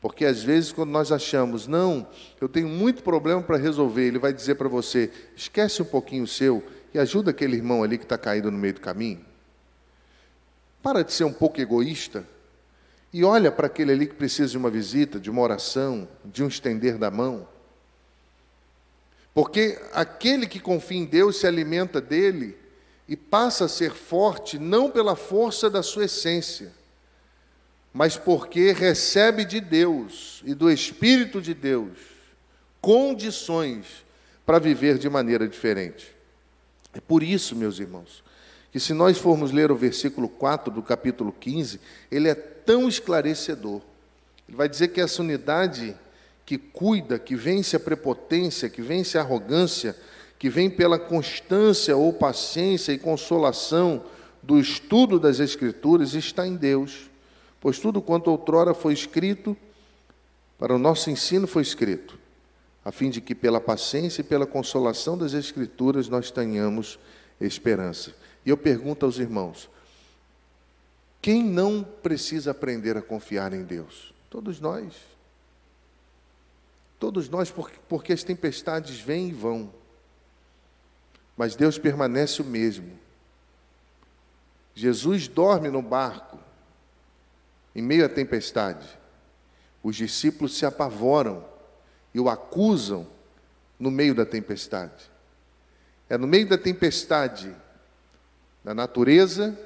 Porque 0.00 0.24
às 0.24 0.42
vezes, 0.42 0.72
quando 0.72 0.90
nós 0.90 1.12
achamos, 1.12 1.68
não, 1.68 2.08
eu 2.40 2.48
tenho 2.48 2.68
muito 2.68 3.02
problema 3.04 3.40
para 3.40 3.56
resolver, 3.56 4.08
Ele 4.08 4.18
vai 4.18 4.32
dizer 4.32 4.56
para 4.56 4.68
você: 4.68 5.12
esquece 5.36 5.80
um 5.80 5.84
pouquinho 5.84 6.24
o 6.24 6.26
seu 6.26 6.60
e 6.92 6.98
ajuda 6.98 7.30
aquele 7.30 7.56
irmão 7.56 7.84
ali 7.84 7.96
que 7.96 8.04
está 8.04 8.18
caído 8.18 8.50
no 8.50 8.58
meio 8.58 8.74
do 8.74 8.80
caminho. 8.80 9.20
Para 10.82 11.04
de 11.04 11.12
ser 11.12 11.24
um 11.24 11.32
pouco 11.32 11.60
egoísta 11.60 12.26
e 13.12 13.24
olha 13.24 13.52
para 13.52 13.66
aquele 13.66 13.92
ali 13.92 14.06
que 14.06 14.14
precisa 14.14 14.50
de 14.50 14.58
uma 14.58 14.70
visita, 14.70 15.20
de 15.20 15.30
uma 15.30 15.42
oração, 15.42 16.08
de 16.24 16.42
um 16.42 16.48
estender 16.48 16.96
da 16.96 17.10
mão. 17.10 17.46
Porque 19.34 19.78
aquele 19.92 20.46
que 20.46 20.58
confia 20.58 20.98
em 20.98 21.04
Deus 21.04 21.38
se 21.38 21.46
alimenta 21.46 22.00
dele 22.00 22.56
e 23.06 23.16
passa 23.16 23.66
a 23.66 23.68
ser 23.68 23.92
forte 23.92 24.58
não 24.58 24.90
pela 24.90 25.14
força 25.14 25.68
da 25.68 25.82
sua 25.82 26.06
essência, 26.06 26.72
mas 27.92 28.16
porque 28.16 28.72
recebe 28.72 29.44
de 29.44 29.60
Deus 29.60 30.42
e 30.46 30.54
do 30.54 30.70
Espírito 30.70 31.40
de 31.40 31.52
Deus 31.52 31.98
condições 32.80 34.04
para 34.44 34.58
viver 34.58 34.98
de 34.98 35.08
maneira 35.08 35.46
diferente. 35.46 36.14
É 36.94 37.00
por 37.00 37.22
isso, 37.22 37.54
meus 37.54 37.78
irmãos, 37.78 38.24
que 38.72 38.80
se 38.80 38.94
nós 38.94 39.18
formos 39.18 39.52
ler 39.52 39.70
o 39.70 39.76
versículo 39.76 40.30
4 40.30 40.72
do 40.72 40.82
capítulo 40.82 41.30
15, 41.30 41.78
ele 42.10 42.28
é 42.28 42.34
tão 42.34 42.88
esclarecedor. 42.88 43.82
Ele 44.48 44.56
vai 44.56 44.66
dizer 44.66 44.88
que 44.88 45.00
essa 45.00 45.20
unidade 45.20 45.94
que 46.46 46.56
cuida, 46.56 47.18
que 47.18 47.36
vence 47.36 47.76
a 47.76 47.80
prepotência, 47.80 48.70
que 48.70 48.80
vence 48.80 49.18
a 49.18 49.20
arrogância, 49.20 49.94
que 50.38 50.48
vem 50.48 50.70
pela 50.70 50.98
constância 50.98 51.94
ou 51.94 52.14
paciência 52.14 52.92
e 52.92 52.98
consolação 52.98 54.04
do 54.42 54.58
estudo 54.58 55.20
das 55.20 55.38
Escrituras, 55.38 56.14
está 56.14 56.46
em 56.46 56.56
Deus. 56.56 57.10
Pois 57.60 57.78
tudo 57.78 58.00
quanto 58.00 58.30
outrora 58.30 58.72
foi 58.72 58.94
escrito, 58.94 59.54
para 60.58 60.74
o 60.74 60.78
nosso 60.78 61.10
ensino 61.10 61.46
foi 61.46 61.62
escrito, 61.62 62.18
a 62.82 62.90
fim 62.90 63.10
de 63.10 63.20
que 63.20 63.34
pela 63.34 63.60
paciência 63.60 64.22
e 64.22 64.24
pela 64.24 64.46
consolação 64.46 65.16
das 65.16 65.34
Escrituras 65.34 66.08
nós 66.08 66.30
tenhamos 66.30 66.98
esperança. 67.38 68.21
E 68.44 68.50
eu 68.50 68.56
pergunto 68.56 69.06
aos 69.06 69.18
irmãos: 69.18 69.70
quem 71.20 71.44
não 71.44 71.84
precisa 71.84 72.50
aprender 72.50 72.96
a 72.96 73.02
confiar 73.02 73.52
em 73.52 73.62
Deus? 73.62 74.12
Todos 74.28 74.60
nós. 74.60 74.94
Todos 76.98 77.28
nós, 77.28 77.52
porque 77.88 78.12
as 78.12 78.22
tempestades 78.22 78.98
vêm 79.00 79.28
e 79.28 79.32
vão. 79.32 79.72
Mas 81.36 81.56
Deus 81.56 81.78
permanece 81.78 82.42
o 82.42 82.44
mesmo. 82.44 82.98
Jesus 84.74 85.28
dorme 85.28 85.68
no 85.68 85.82
barco, 85.82 86.38
em 87.74 87.82
meio 87.82 88.04
à 88.04 88.08
tempestade. 88.08 88.86
Os 89.82 89.96
discípulos 89.96 90.56
se 90.56 90.64
apavoram 90.64 91.44
e 92.14 92.20
o 92.20 92.28
acusam 92.28 93.06
no 93.78 93.90
meio 93.90 94.14
da 94.14 94.24
tempestade. 94.24 95.10
É 96.08 96.16
no 96.16 96.26
meio 96.26 96.48
da 96.48 96.56
tempestade 96.56 97.54
da 98.64 98.74
natureza 98.74 99.58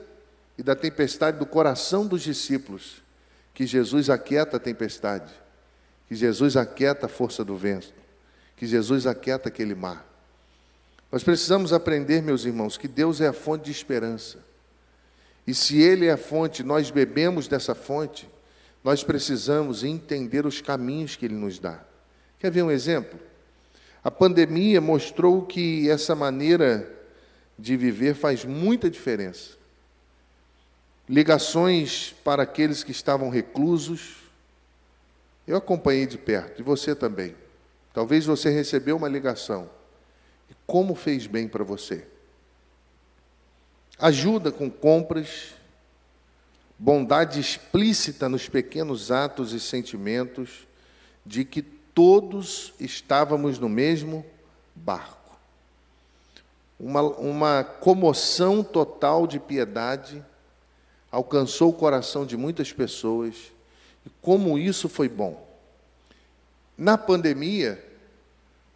e 0.57 0.63
da 0.63 0.75
tempestade 0.75 1.39
do 1.39 1.47
coração 1.47 2.07
dos 2.07 2.23
discípulos 2.23 3.03
que 3.53 3.67
Jesus 3.67 4.11
aquieta 4.11 4.57
a 4.57 4.61
tempestade 4.61 5.33
que 6.09 6.15
Jesus 6.15 6.57
aquieta 6.57 7.07
a 7.07 7.09
força 7.09 7.45
do 7.45 7.57
vento, 7.57 7.93
que 8.57 8.67
Jesus 8.67 9.07
aquieta 9.07 9.49
aquele 9.49 9.75
mar. 9.75 10.05
Nós 11.11 11.23
precisamos 11.23 11.73
aprender, 11.73 12.23
meus 12.23 12.45
irmãos, 12.45 12.77
que 12.77 12.89
Deus 12.89 13.21
é 13.21 13.29
a 13.29 13.33
fonte 13.33 13.65
de 13.65 13.71
esperança. 13.71 14.39
E 15.47 15.55
se 15.55 15.81
Ele 15.81 16.07
é 16.07 16.13
a 16.13 16.17
fonte, 16.17 16.63
nós 16.63 16.91
bebemos 16.91 17.49
dessa 17.49 17.75
fonte, 17.75 18.29
nós 18.83 19.03
precisamos 19.03 19.85
entender 19.85 20.47
os 20.47 20.61
caminhos 20.61 21.17
que 21.17 21.25
Ele 21.25 21.35
nos 21.35 21.59
dá. 21.59 21.81
Quer 22.39 22.51
ver 22.51 22.63
um 22.63 22.71
exemplo? 22.71 23.19
A 24.03 24.11
pandemia 24.11 24.81
mostrou 24.81 25.43
que 25.43 25.89
essa 25.91 26.15
maneira 26.15 26.93
de 27.59 27.77
viver 27.77 28.15
faz 28.15 28.45
muita 28.45 28.91
diferença. 28.91 29.57
Ligações 31.09 32.15
para 32.25 32.43
aqueles 32.43 32.83
que 32.83 32.91
estavam 32.91 33.31
reclusos, 33.31 34.17
eu 35.47 35.57
acompanhei 35.57 36.07
de 36.07 36.19
perto, 36.19 36.61
e 36.61 36.63
você 36.63 36.95
também. 36.95 37.35
Talvez 37.95 38.27
você 38.27 38.51
recebeu 38.51 38.97
uma 38.97 39.09
ligação. 39.09 39.71
E 40.51 40.55
como 40.67 40.95
fez 40.95 41.27
bem 41.27 41.49
para 41.49 41.65
você? 41.65 42.07
Ajuda 43.99 44.53
com 44.53 44.71
compras, 44.71 45.55
bondade 46.79 47.41
explícita 47.41 48.29
nos 48.29 48.49
pequenos 48.49 49.11
atos 49.11 49.53
e 49.53 49.61
sentimentos 49.61 50.67
de 51.25 51.45
que 51.45 51.63
todos 51.63 52.75
estávamos 52.79 53.59
no 53.59 53.69
mesmo 53.69 54.27
barco. 54.75 55.26
Uma, 56.79 57.03
uma 57.03 57.65
comoção 57.65 58.63
total 58.63 59.27
de 59.27 59.41
piedade 59.41 60.25
alcançou 61.11 61.71
o 61.71 61.75
coração 61.75 62.27
de 62.27 62.37
muitas 62.37 62.73
pessoas 62.73 63.53
e 64.05 64.11
como 64.21 64.59
isso 64.59 64.89
foi 64.89 65.09
bom. 65.09 65.47
Na 66.77 66.99
pandemia, 66.99 67.83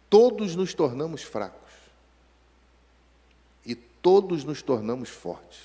todos 0.09 0.55
nos 0.55 0.73
tornamos 0.73 1.21
fracos. 1.21 1.71
E 3.65 3.75
todos 3.75 4.43
nos 4.43 4.61
tornamos 4.61 5.09
fortes. 5.09 5.59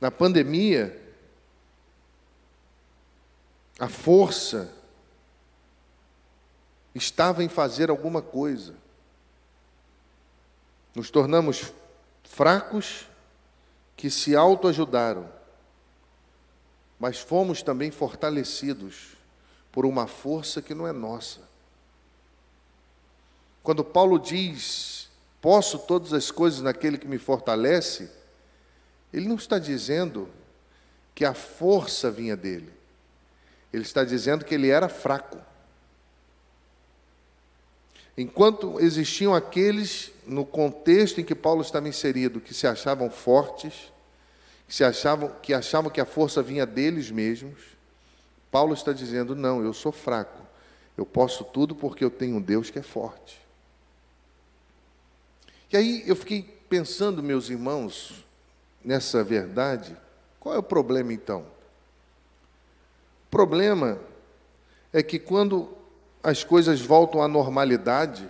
Na 0.00 0.10
pandemia, 0.10 0.98
a 3.78 3.88
força 3.88 4.72
estava 6.94 7.44
em 7.44 7.48
fazer 7.48 7.90
alguma 7.90 8.22
coisa. 8.22 8.74
Nos 10.96 11.12
tornamos 11.12 11.72
fracos 12.24 13.06
que 13.96 14.10
se 14.10 14.34
autoajudaram 14.34 15.36
mas 16.98 17.18
fomos 17.18 17.62
também 17.62 17.90
fortalecidos 17.90 19.16
por 19.70 19.84
uma 19.84 20.06
força 20.06 20.62
que 20.62 20.74
não 20.74 20.86
é 20.86 20.92
nossa. 20.92 21.40
Quando 23.62 23.84
Paulo 23.84 24.18
diz, 24.18 25.08
posso 25.40 25.78
todas 25.78 26.12
as 26.12 26.30
coisas 26.30 26.62
naquele 26.62 26.96
que 26.96 27.06
me 27.06 27.18
fortalece, 27.18 28.10
ele 29.12 29.28
não 29.28 29.36
está 29.36 29.58
dizendo 29.58 30.28
que 31.14 31.24
a 31.24 31.34
força 31.34 32.10
vinha 32.10 32.36
dele, 32.36 32.72
ele 33.72 33.82
está 33.82 34.04
dizendo 34.04 34.44
que 34.44 34.54
ele 34.54 34.68
era 34.68 34.88
fraco. 34.88 35.38
Enquanto 38.16 38.80
existiam 38.80 39.34
aqueles, 39.34 40.10
no 40.26 40.44
contexto 40.44 41.20
em 41.20 41.24
que 41.24 41.34
Paulo 41.34 41.60
estava 41.60 41.88
inserido, 41.88 42.40
que 42.40 42.54
se 42.54 42.66
achavam 42.66 43.10
fortes, 43.10 43.92
que, 44.66 44.74
se 44.74 44.82
achavam, 44.82 45.28
que 45.42 45.52
achavam 45.52 45.90
que 45.90 46.00
a 46.00 46.06
força 46.06 46.42
vinha 46.42 46.64
deles 46.64 47.10
mesmos, 47.10 47.60
Paulo 48.50 48.72
está 48.72 48.92
dizendo: 48.92 49.36
não, 49.36 49.62
eu 49.62 49.74
sou 49.74 49.92
fraco, 49.92 50.42
eu 50.96 51.04
posso 51.04 51.44
tudo 51.44 51.74
porque 51.74 52.02
eu 52.02 52.10
tenho 52.10 52.36
um 52.36 52.40
Deus 52.40 52.70
que 52.70 52.78
é 52.78 52.82
forte. 52.82 53.38
E 55.70 55.76
aí 55.76 56.02
eu 56.06 56.16
fiquei 56.16 56.42
pensando, 56.70 57.22
meus 57.22 57.50
irmãos, 57.50 58.24
nessa 58.82 59.22
verdade, 59.22 59.94
qual 60.40 60.54
é 60.54 60.58
o 60.58 60.62
problema 60.62 61.12
então? 61.12 61.40
O 63.26 63.30
problema 63.30 63.98
é 64.92 65.02
que 65.02 65.18
quando 65.18 65.75
as 66.26 66.42
coisas 66.42 66.80
voltam 66.80 67.22
à 67.22 67.28
normalidade, 67.28 68.28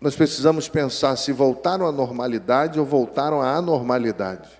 nós 0.00 0.16
precisamos 0.16 0.68
pensar 0.68 1.14
se 1.14 1.30
voltaram 1.30 1.86
à 1.86 1.92
normalidade 1.92 2.80
ou 2.80 2.84
voltaram 2.84 3.40
à 3.40 3.54
anormalidade. 3.54 4.50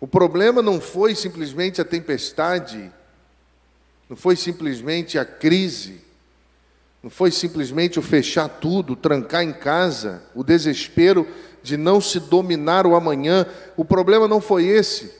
O 0.00 0.06
problema 0.06 0.62
não 0.62 0.80
foi 0.80 1.14
simplesmente 1.14 1.78
a 1.78 1.84
tempestade, 1.84 2.90
não 4.08 4.16
foi 4.16 4.34
simplesmente 4.34 5.18
a 5.18 5.24
crise, 5.26 6.00
não 7.02 7.10
foi 7.10 7.30
simplesmente 7.30 7.98
o 7.98 8.02
fechar 8.02 8.48
tudo, 8.48 8.96
trancar 8.96 9.42
em 9.42 9.52
casa, 9.52 10.22
o 10.34 10.42
desespero 10.42 11.28
de 11.62 11.76
não 11.76 12.00
se 12.00 12.18
dominar 12.18 12.86
o 12.86 12.96
amanhã. 12.96 13.46
O 13.76 13.84
problema 13.84 14.26
não 14.26 14.40
foi 14.40 14.64
esse. 14.64 15.19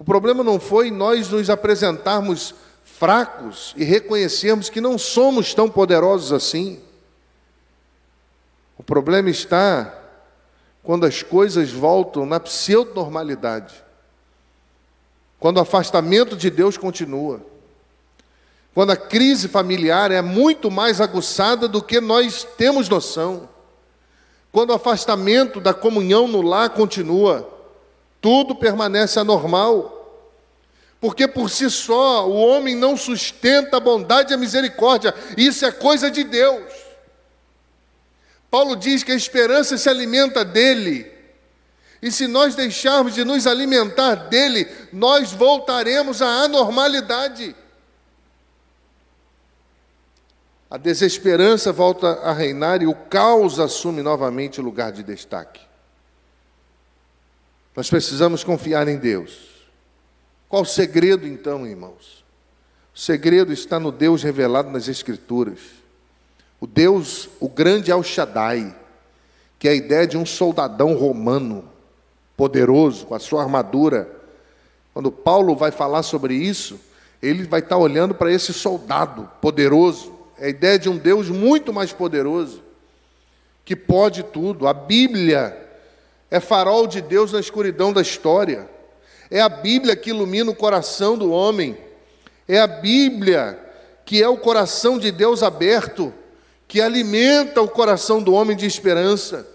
O 0.00 0.04
problema 0.04 0.42
não 0.42 0.58
foi 0.58 0.90
nós 0.90 1.28
nos 1.28 1.50
apresentarmos 1.50 2.54
fracos 2.82 3.74
e 3.76 3.84
reconhecermos 3.84 4.70
que 4.70 4.80
não 4.80 4.96
somos 4.96 5.52
tão 5.52 5.68
poderosos 5.68 6.32
assim. 6.32 6.80
O 8.78 8.82
problema 8.82 9.28
está 9.28 9.94
quando 10.82 11.04
as 11.04 11.22
coisas 11.22 11.70
voltam 11.70 12.24
na 12.24 12.40
pseudo-normalidade, 12.40 13.74
quando 15.38 15.58
o 15.58 15.60
afastamento 15.60 16.34
de 16.34 16.48
Deus 16.48 16.78
continua, 16.78 17.42
quando 18.72 18.92
a 18.92 18.96
crise 18.96 19.48
familiar 19.48 20.10
é 20.10 20.22
muito 20.22 20.70
mais 20.70 20.98
aguçada 20.98 21.68
do 21.68 21.82
que 21.82 22.00
nós 22.00 22.42
temos 22.56 22.88
noção, 22.88 23.50
quando 24.50 24.70
o 24.70 24.74
afastamento 24.74 25.60
da 25.60 25.74
comunhão 25.74 26.26
no 26.26 26.40
lar 26.40 26.70
continua, 26.70 27.59
tudo 28.20 28.54
permanece 28.54 29.18
anormal. 29.18 29.96
Porque 31.00 31.26
por 31.26 31.48
si 31.48 31.70
só 31.70 32.28
o 32.28 32.34
homem 32.36 32.76
não 32.76 32.96
sustenta 32.96 33.78
a 33.78 33.80
bondade 33.80 34.32
e 34.32 34.34
a 34.34 34.38
misericórdia, 34.38 35.14
isso 35.36 35.64
é 35.64 35.72
coisa 35.72 36.10
de 36.10 36.24
Deus. 36.24 36.72
Paulo 38.50 38.76
diz 38.76 39.02
que 39.02 39.12
a 39.12 39.16
esperança 39.16 39.78
se 39.78 39.88
alimenta 39.88 40.44
dele, 40.44 41.10
e 42.02 42.10
se 42.10 42.26
nós 42.26 42.54
deixarmos 42.54 43.14
de 43.14 43.24
nos 43.24 43.46
alimentar 43.46 44.14
dele, 44.28 44.66
nós 44.92 45.32
voltaremos 45.32 46.20
à 46.20 46.26
anormalidade. 46.26 47.54
A 50.70 50.76
desesperança 50.76 51.72
volta 51.72 52.20
a 52.22 52.32
reinar 52.32 52.82
e 52.82 52.86
o 52.86 52.94
caos 52.94 53.58
assume 53.58 54.02
novamente 54.02 54.60
o 54.60 54.64
lugar 54.64 54.92
de 54.92 55.02
destaque. 55.02 55.69
Nós 57.80 57.88
precisamos 57.88 58.44
confiar 58.44 58.88
em 58.88 58.98
Deus. 58.98 59.38
Qual 60.50 60.60
o 60.60 60.66
segredo, 60.66 61.26
então, 61.26 61.66
irmãos? 61.66 62.22
O 62.94 62.98
segredo 62.98 63.54
está 63.54 63.80
no 63.80 63.90
Deus 63.90 64.22
revelado 64.22 64.68
nas 64.68 64.86
Escrituras. 64.86 65.60
O 66.60 66.66
Deus, 66.66 67.30
o 67.40 67.48
grande 67.48 67.90
El 67.90 68.02
Shaddai, 68.02 68.76
que 69.58 69.66
é 69.66 69.70
a 69.70 69.74
ideia 69.74 70.06
de 70.06 70.18
um 70.18 70.26
soldadão 70.26 70.92
romano, 70.92 71.70
poderoso, 72.36 73.06
com 73.06 73.14
a 73.14 73.18
sua 73.18 73.42
armadura. 73.42 74.14
Quando 74.92 75.10
Paulo 75.10 75.56
vai 75.56 75.70
falar 75.70 76.02
sobre 76.02 76.34
isso, 76.34 76.78
ele 77.22 77.44
vai 77.44 77.60
estar 77.60 77.78
olhando 77.78 78.14
para 78.14 78.30
esse 78.30 78.52
soldado 78.52 79.26
poderoso. 79.40 80.12
É 80.36 80.48
a 80.48 80.50
ideia 80.50 80.78
de 80.78 80.90
um 80.90 80.98
Deus 80.98 81.30
muito 81.30 81.72
mais 81.72 81.94
poderoso, 81.94 82.62
que 83.64 83.74
pode 83.74 84.22
tudo. 84.22 84.68
A 84.68 84.74
Bíblia 84.74 85.69
é 86.30 86.38
farol 86.38 86.86
de 86.86 87.00
Deus 87.00 87.32
na 87.32 87.40
escuridão 87.40 87.92
da 87.92 88.00
história. 88.00 88.68
É 89.30 89.40
a 89.40 89.48
Bíblia 89.48 89.96
que 89.96 90.10
ilumina 90.10 90.50
o 90.50 90.54
coração 90.54 91.18
do 91.18 91.32
homem. 91.32 91.76
É 92.46 92.60
a 92.60 92.66
Bíblia 92.66 93.58
que 94.04 94.22
é 94.22 94.28
o 94.28 94.36
coração 94.36 94.98
de 94.98 95.12
Deus 95.12 95.40
aberto, 95.40 96.12
que 96.66 96.80
alimenta 96.80 97.62
o 97.62 97.68
coração 97.68 98.20
do 98.20 98.32
homem 98.32 98.56
de 98.56 98.66
esperança. 98.66 99.46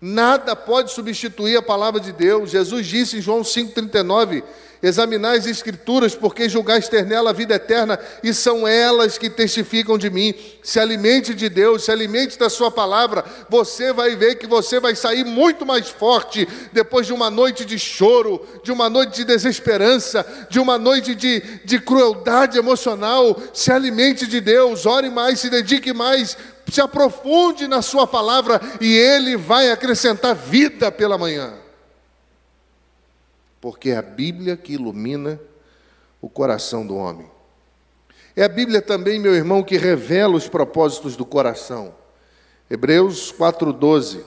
Nada 0.00 0.56
pode 0.56 0.92
substituir 0.92 1.56
a 1.58 1.62
palavra 1.62 2.00
de 2.00 2.10
Deus. 2.10 2.50
Jesus 2.50 2.86
disse 2.86 3.18
em 3.18 3.20
João 3.20 3.42
5,39: 3.42 4.42
Examinai 4.82 5.36
as 5.36 5.46
Escrituras, 5.46 6.14
porque 6.14 6.48
julgais 6.48 6.88
ter 6.88 7.04
nela 7.04 7.30
a 7.30 7.34
vida 7.34 7.54
eterna, 7.54 7.98
e 8.22 8.32
são 8.32 8.66
elas 8.66 9.18
que 9.18 9.28
testificam 9.28 9.98
de 9.98 10.08
mim. 10.08 10.34
Se 10.62 10.80
alimente 10.80 11.34
de 11.34 11.50
Deus, 11.50 11.84
se 11.84 11.90
alimente 11.90 12.38
da 12.38 12.48
Sua 12.48 12.70
palavra, 12.70 13.22
você 13.50 13.92
vai 13.92 14.16
ver 14.16 14.36
que 14.36 14.46
você 14.46 14.80
vai 14.80 14.94
sair 14.94 15.22
muito 15.22 15.66
mais 15.66 15.90
forte 15.90 16.48
depois 16.72 17.06
de 17.06 17.12
uma 17.12 17.28
noite 17.28 17.66
de 17.66 17.78
choro, 17.78 18.40
de 18.62 18.72
uma 18.72 18.88
noite 18.88 19.16
de 19.16 19.24
desesperança, 19.24 20.24
de 20.48 20.58
uma 20.58 20.78
noite 20.78 21.14
de, 21.14 21.40
de 21.62 21.78
crueldade 21.78 22.56
emocional. 22.56 23.38
Se 23.52 23.70
alimente 23.70 24.26
de 24.26 24.40
Deus, 24.40 24.86
ore 24.86 25.10
mais, 25.10 25.40
se 25.40 25.50
dedique 25.50 25.92
mais, 25.92 26.38
se 26.68 26.80
aprofunde 26.80 27.68
na 27.68 27.82
Sua 27.82 28.06
palavra, 28.06 28.60
e 28.80 28.96
Ele 28.96 29.36
vai 29.36 29.70
acrescentar 29.70 30.34
vida 30.34 30.90
pela 30.90 31.16
manhã 31.16 31.54
porque 33.60 33.90
é 33.90 33.96
a 33.96 34.02
Bíblia 34.02 34.56
que 34.56 34.72
ilumina 34.72 35.38
o 36.20 36.28
coração 36.28 36.86
do 36.86 36.96
homem. 36.96 37.30
É 38.34 38.44
a 38.44 38.48
Bíblia 38.48 38.80
também, 38.80 39.18
meu 39.18 39.34
irmão, 39.34 39.62
que 39.62 39.76
revela 39.76 40.36
os 40.36 40.48
propósitos 40.48 41.16
do 41.16 41.26
coração. 41.26 41.94
Hebreus 42.70 43.32
4,12. 43.32 44.22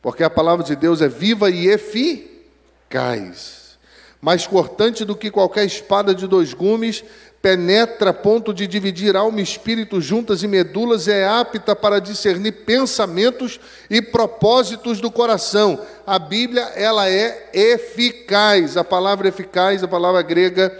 Porque 0.00 0.22
a 0.22 0.30
palavra 0.30 0.64
de 0.64 0.76
Deus 0.76 1.00
é 1.00 1.08
viva 1.08 1.50
e 1.50 1.66
eficaz, 1.66 3.78
mais 4.20 4.46
cortante 4.46 5.04
do 5.04 5.16
que 5.16 5.30
qualquer 5.30 5.64
espada 5.64 6.14
de 6.14 6.26
dois 6.26 6.52
gumes, 6.52 7.02
penetra 7.44 8.08
a 8.08 8.14
ponto 8.14 8.54
de 8.54 8.66
dividir 8.66 9.14
alma 9.14 9.38
e 9.38 9.42
espírito 9.42 10.00
juntas 10.00 10.42
e 10.42 10.48
medulas, 10.48 11.08
é 11.08 11.28
apta 11.28 11.76
para 11.76 12.00
discernir 12.00 12.52
pensamentos 12.64 13.60
e 13.90 14.00
propósitos 14.00 14.98
do 14.98 15.10
coração. 15.10 15.78
A 16.06 16.18
Bíblia, 16.18 16.62
ela 16.74 17.06
é 17.06 17.50
eficaz. 17.52 18.78
A 18.78 18.82
palavra 18.82 19.28
eficaz, 19.28 19.82
a 19.82 19.88
palavra 19.88 20.22
grega 20.22 20.74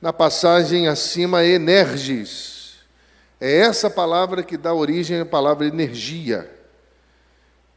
na 0.00 0.10
passagem 0.10 0.88
acima, 0.88 1.44
energis. 1.44 2.76
É 3.38 3.58
essa 3.58 3.90
palavra 3.90 4.42
que 4.42 4.56
dá 4.56 4.72
origem 4.72 5.20
à 5.20 5.26
palavra 5.26 5.66
energia. 5.66 6.50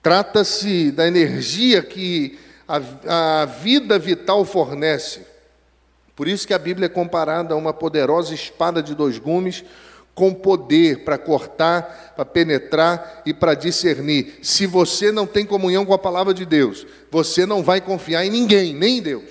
Trata-se 0.01 0.91
da 0.91 1.05
energia 1.05 1.83
que 1.83 2.39
a, 2.65 3.41
a 3.41 3.45
vida 3.45 3.99
vital 3.99 4.45
fornece. 4.45 5.32
Por 6.15 6.28
isso 6.28 6.45
que 6.45 6.54
a 6.54 6.60
Bíblia 6.60 6.86
é 6.86 6.89
comparada 6.89 7.54
a 7.54 7.58
uma 7.58 7.73
poderosa 7.73 8.34
espada 8.34 8.84
de 8.84 8.93
dois 8.93 9.17
gumes 9.17 9.63
com 10.13 10.34
poder 10.34 11.04
para 11.04 11.17
cortar, 11.17 12.13
para 12.15 12.23
penetrar 12.23 13.23
e 13.26 13.34
para 13.34 13.56
discernir. 13.56 14.39
Se 14.43 14.67
você 14.67 15.12
não 15.12 15.26
tem 15.26 15.45
comunhão 15.45 15.86
com 15.86 15.93
a 15.93 15.99
palavra 15.99 16.34
de 16.34 16.45
Deus, 16.45 16.86
você 17.10 17.45
não 17.45 17.63
vai 17.63 17.82
confiar 17.82 18.23
em 18.23 18.30
ninguém, 18.30 18.73
nem 18.73 18.99
em 18.99 19.02
Deus. 19.02 19.30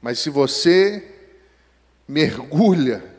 Mas 0.00 0.18
se 0.18 0.30
você 0.30 1.04
mergulha 2.08 3.11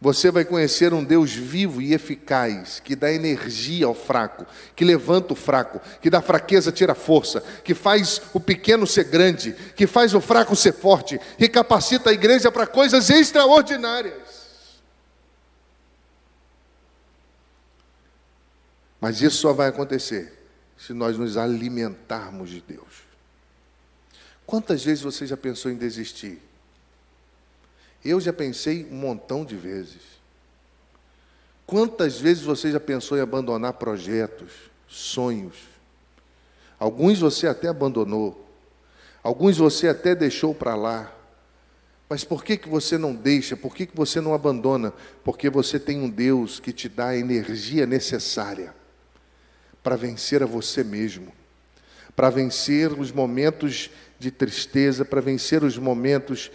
você 0.00 0.30
vai 0.30 0.44
conhecer 0.44 0.94
um 0.94 1.02
Deus 1.02 1.32
vivo 1.32 1.82
e 1.82 1.92
eficaz, 1.92 2.78
que 2.78 2.94
dá 2.94 3.12
energia 3.12 3.86
ao 3.86 3.94
fraco, 3.94 4.46
que 4.76 4.84
levanta 4.84 5.32
o 5.32 5.36
fraco, 5.36 5.80
que 6.00 6.08
da 6.08 6.22
fraqueza 6.22 6.70
tira 6.70 6.94
força, 6.94 7.40
que 7.64 7.74
faz 7.74 8.22
o 8.32 8.38
pequeno 8.38 8.86
ser 8.86 9.04
grande, 9.04 9.52
que 9.74 9.88
faz 9.88 10.14
o 10.14 10.20
fraco 10.20 10.54
ser 10.54 10.72
forte, 10.72 11.20
que 11.36 11.48
capacita 11.48 12.10
a 12.10 12.12
igreja 12.12 12.52
para 12.52 12.66
coisas 12.66 13.10
extraordinárias. 13.10 14.38
Mas 19.00 19.20
isso 19.20 19.38
só 19.38 19.52
vai 19.52 19.68
acontecer 19.68 20.32
se 20.76 20.92
nós 20.92 21.18
nos 21.18 21.36
alimentarmos 21.36 22.50
de 22.50 22.60
Deus. 22.60 23.08
Quantas 24.46 24.84
vezes 24.84 25.02
você 25.02 25.26
já 25.26 25.36
pensou 25.36 25.72
em 25.72 25.76
desistir? 25.76 26.47
Eu 28.04 28.20
já 28.20 28.32
pensei 28.32 28.86
um 28.90 28.96
montão 28.96 29.44
de 29.44 29.56
vezes. 29.56 30.18
Quantas 31.66 32.18
vezes 32.18 32.42
você 32.42 32.72
já 32.72 32.80
pensou 32.80 33.18
em 33.18 33.20
abandonar 33.20 33.74
projetos, 33.74 34.52
sonhos? 34.86 35.56
Alguns 36.78 37.18
você 37.18 37.46
até 37.46 37.68
abandonou, 37.68 38.48
alguns 39.22 39.58
você 39.58 39.88
até 39.88 40.14
deixou 40.14 40.54
para 40.54 40.74
lá. 40.74 41.12
Mas 42.08 42.24
por 42.24 42.42
que, 42.42 42.56
que 42.56 42.68
você 42.68 42.96
não 42.96 43.14
deixa? 43.14 43.54
Por 43.54 43.74
que, 43.74 43.84
que 43.84 43.94
você 43.94 44.20
não 44.20 44.32
abandona? 44.32 44.94
Porque 45.22 45.50
você 45.50 45.78
tem 45.78 46.00
um 46.00 46.08
Deus 46.08 46.58
que 46.58 46.72
te 46.72 46.88
dá 46.88 47.08
a 47.08 47.16
energia 47.18 47.84
necessária 47.84 48.74
para 49.82 49.94
vencer 49.94 50.42
a 50.42 50.46
você 50.46 50.82
mesmo, 50.82 51.32
para 52.16 52.30
vencer 52.30 52.92
os 52.92 53.12
momentos 53.12 53.90
de 54.18 54.30
tristeza, 54.30 55.04
para 55.04 55.20
vencer 55.20 55.62
os 55.62 55.76
momentos 55.76 56.50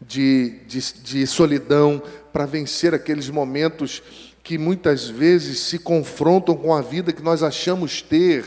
de, 0.00 0.60
de, 0.66 0.80
de 1.02 1.26
solidão, 1.26 2.02
para 2.32 2.46
vencer 2.46 2.94
aqueles 2.94 3.28
momentos 3.28 4.02
que 4.42 4.56
muitas 4.56 5.08
vezes 5.08 5.60
se 5.60 5.78
confrontam 5.78 6.56
com 6.56 6.74
a 6.74 6.80
vida 6.80 7.12
que 7.12 7.22
nós 7.22 7.42
achamos 7.42 8.00
ter. 8.00 8.44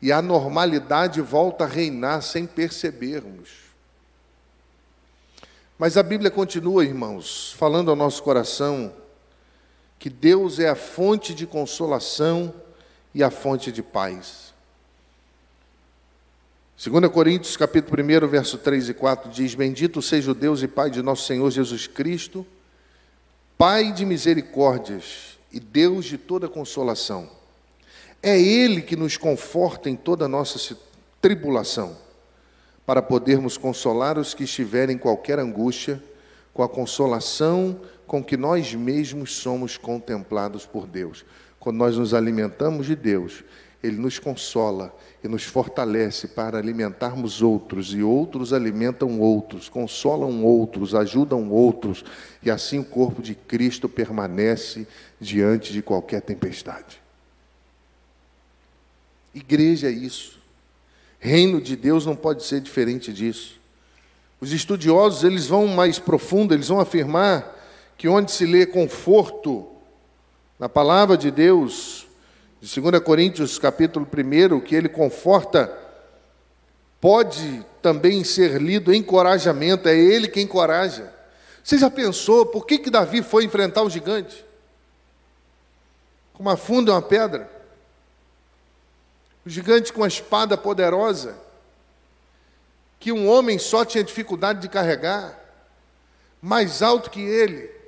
e 0.00 0.10
a 0.10 0.22
normalidade 0.22 1.20
volta 1.20 1.64
a 1.64 1.66
reinar 1.66 2.22
sem 2.22 2.46
percebermos. 2.46 3.50
Mas 5.78 5.96
a 5.96 6.02
Bíblia 6.02 6.30
continua, 6.30 6.84
irmãos, 6.84 7.54
falando 7.58 7.90
ao 7.90 7.96
nosso 7.96 8.22
coração 8.22 8.92
que 9.98 10.08
Deus 10.08 10.58
é 10.58 10.68
a 10.68 10.74
fonte 10.74 11.34
de 11.34 11.46
consolação 11.46 12.54
e 13.14 13.22
a 13.22 13.30
fonte 13.30 13.70
de 13.70 13.82
paz. 13.82 14.49
2 16.82 17.12
Coríntios, 17.12 17.58
capítulo 17.58 18.02
1, 18.02 18.26
verso 18.26 18.56
3 18.56 18.88
e 18.88 18.94
4 18.94 19.30
diz: 19.30 19.54
Bendito 19.54 20.00
seja 20.00 20.30
o 20.30 20.34
Deus 20.34 20.62
e 20.62 20.66
Pai 20.66 20.88
de 20.88 21.02
nosso 21.02 21.26
Senhor 21.26 21.50
Jesus 21.50 21.86
Cristo, 21.86 22.46
Pai 23.58 23.92
de 23.92 24.06
misericórdias 24.06 25.38
e 25.52 25.60
Deus 25.60 26.06
de 26.06 26.16
toda 26.16 26.48
consolação. 26.48 27.28
É 28.22 28.40
Ele 28.40 28.80
que 28.80 28.96
nos 28.96 29.18
conforta 29.18 29.90
em 29.90 29.94
toda 29.94 30.26
nossa 30.26 30.74
tribulação, 31.20 31.94
para 32.86 33.02
podermos 33.02 33.58
consolar 33.58 34.16
os 34.16 34.32
que 34.32 34.44
estiverem 34.44 34.96
em 34.96 34.98
qualquer 34.98 35.38
angústia, 35.38 36.02
com 36.54 36.62
a 36.62 36.68
consolação 36.68 37.78
com 38.06 38.24
que 38.24 38.38
nós 38.38 38.74
mesmos 38.74 39.36
somos 39.36 39.76
contemplados 39.76 40.64
por 40.64 40.86
Deus. 40.86 41.26
Quando 41.58 41.76
nós 41.76 41.98
nos 41.98 42.14
alimentamos 42.14 42.86
de 42.86 42.96
Deus, 42.96 43.44
Ele 43.82 43.96
nos 43.96 44.18
consola 44.18 44.94
e 45.24 45.28
nos 45.28 45.44
fortalece 45.44 46.28
para 46.28 46.58
alimentarmos 46.58 47.40
outros, 47.40 47.94
e 47.94 48.02
outros 48.02 48.52
alimentam 48.52 49.18
outros, 49.20 49.68
consolam 49.68 50.44
outros, 50.44 50.94
ajudam 50.94 51.50
outros, 51.50 52.04
e 52.42 52.50
assim 52.50 52.78
o 52.78 52.84
corpo 52.84 53.22
de 53.22 53.34
Cristo 53.34 53.88
permanece 53.88 54.86
diante 55.18 55.72
de 55.72 55.80
qualquer 55.80 56.20
tempestade. 56.20 57.00
Igreja 59.34 59.88
é 59.88 59.92
isso. 59.92 60.38
Reino 61.18 61.60
de 61.60 61.76
Deus 61.76 62.04
não 62.04 62.16
pode 62.16 62.44
ser 62.44 62.60
diferente 62.60 63.12
disso. 63.12 63.60
Os 64.40 64.52
estudiosos, 64.52 65.22
eles 65.22 65.46
vão 65.46 65.66
mais 65.66 65.98
profundo, 65.98 66.54
eles 66.54 66.68
vão 66.68 66.80
afirmar 66.80 67.56
que 67.96 68.08
onde 68.08 68.32
se 68.32 68.46
lê 68.46 68.64
conforto 68.64 69.66
na 70.58 70.68
palavra 70.68 71.16
de 71.16 71.30
Deus, 71.30 72.06
de 72.60 72.80
2 72.80 73.02
Coríntios 73.02 73.58
capítulo 73.58 74.06
1, 74.06 74.60
que 74.60 74.74
ele 74.74 74.88
conforta, 74.88 75.74
pode 77.00 77.64
também 77.80 78.22
ser 78.22 78.60
lido 78.60 78.92
encorajamento, 78.92 79.88
é 79.88 79.96
ele 79.96 80.28
quem 80.28 80.44
encoraja. 80.44 81.10
Você 81.64 81.78
já 81.78 81.90
pensou 81.90 82.44
por 82.44 82.66
que, 82.66 82.78
que 82.78 82.90
Davi 82.90 83.22
foi 83.22 83.44
enfrentar 83.44 83.82
o 83.82 83.88
gigante? 83.88 84.44
Com 86.34 86.42
uma 86.42 86.56
funda 86.56 86.90
e 86.90 86.94
uma 86.94 87.00
pedra? 87.00 87.50
O 89.46 89.48
gigante 89.48 89.90
com 89.90 90.02
uma 90.02 90.08
espada 90.08 90.58
poderosa, 90.58 91.38
que 92.98 93.10
um 93.10 93.26
homem 93.26 93.58
só 93.58 93.86
tinha 93.86 94.04
dificuldade 94.04 94.60
de 94.60 94.68
carregar, 94.68 95.38
mais 96.42 96.82
alto 96.82 97.08
que 97.08 97.22
ele 97.22 97.79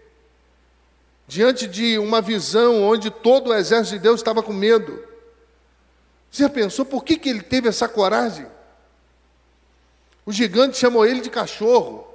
diante 1.27 1.67
de 1.67 1.99
uma 1.99 2.21
visão 2.21 2.83
onde 2.83 3.11
todo 3.11 3.51
o 3.51 3.55
exército 3.55 3.97
de 3.97 4.03
Deus 4.03 4.21
estava 4.21 4.43
com 4.43 4.53
medo. 4.53 5.03
Você 6.31 6.49
pensou 6.49 6.85
por 6.85 7.05
que, 7.05 7.17
que 7.17 7.29
ele 7.29 7.43
teve 7.43 7.69
essa 7.69 7.89
coragem? 7.89 8.47
O 10.25 10.33
gigante 10.33 10.79
chamou 10.79 11.05
ele 11.05 11.21
de 11.21 11.31
cachorro. 11.31 12.07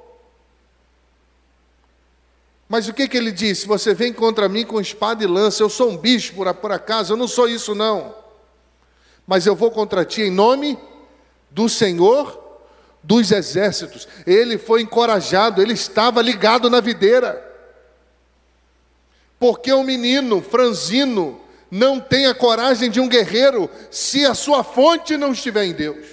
Mas 2.69 2.87
o 2.87 2.93
que, 2.93 3.07
que 3.07 3.15
ele 3.15 3.31
disse? 3.31 3.67
Você 3.67 3.93
vem 3.93 4.11
contra 4.11 4.49
mim 4.49 4.65
com 4.65 4.81
espada 4.81 5.23
e 5.23 5.27
lança, 5.27 5.63
eu 5.63 5.69
sou 5.69 5.89
um 5.89 5.97
bicho 5.97 6.33
por, 6.33 6.53
por 6.55 6.71
acaso, 6.71 7.13
eu 7.13 7.17
não 7.17 7.27
sou 7.27 7.47
isso 7.47 7.73
não. 7.73 8.13
Mas 9.25 9.45
eu 9.45 9.55
vou 9.55 9.71
contra 9.71 10.03
ti 10.03 10.23
em 10.23 10.31
nome 10.31 10.77
do 11.49 11.69
Senhor 11.69 12.43
dos 13.03 13.31
exércitos. 13.31 14.07
Ele 14.25 14.57
foi 14.57 14.81
encorajado, 14.81 15.61
ele 15.61 15.73
estava 15.73 16.21
ligado 16.21 16.69
na 16.69 16.81
videira. 16.81 17.46
Porque 19.39 19.71
o 19.71 19.83
menino 19.83 20.41
franzino 20.41 21.39
não 21.69 21.99
tem 21.99 22.25
a 22.25 22.33
coragem 22.33 22.89
de 22.89 22.99
um 22.99 23.07
guerreiro 23.07 23.69
se 23.91 24.25
a 24.25 24.33
sua 24.33 24.63
fonte 24.63 25.17
não 25.17 25.31
estiver 25.31 25.65
em 25.65 25.73
Deus. 25.73 26.05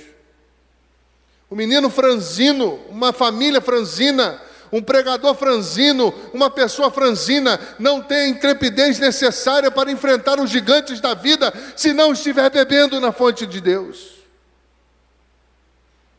O 1.48 1.54
menino 1.54 1.88
franzino, 1.88 2.80
uma 2.88 3.12
família 3.12 3.60
franzina, 3.60 4.40
um 4.72 4.82
pregador 4.82 5.34
franzino, 5.37 6.12
uma 6.32 6.50
pessoa 6.50 6.90
franzina, 6.90 7.60
não 7.78 8.02
tem 8.02 8.18
a 8.18 8.28
intrepidez 8.28 8.98
necessária 8.98 9.70
para 9.70 9.90
enfrentar 9.90 10.40
os 10.40 10.50
gigantes 10.50 11.00
da 11.00 11.14
vida 11.14 11.52
se 11.76 11.92
não 11.92 12.12
estiver 12.12 12.50
bebendo 12.50 13.00
na 13.00 13.12
fonte 13.12 13.46
de 13.46 13.60
Deus. 13.60 14.14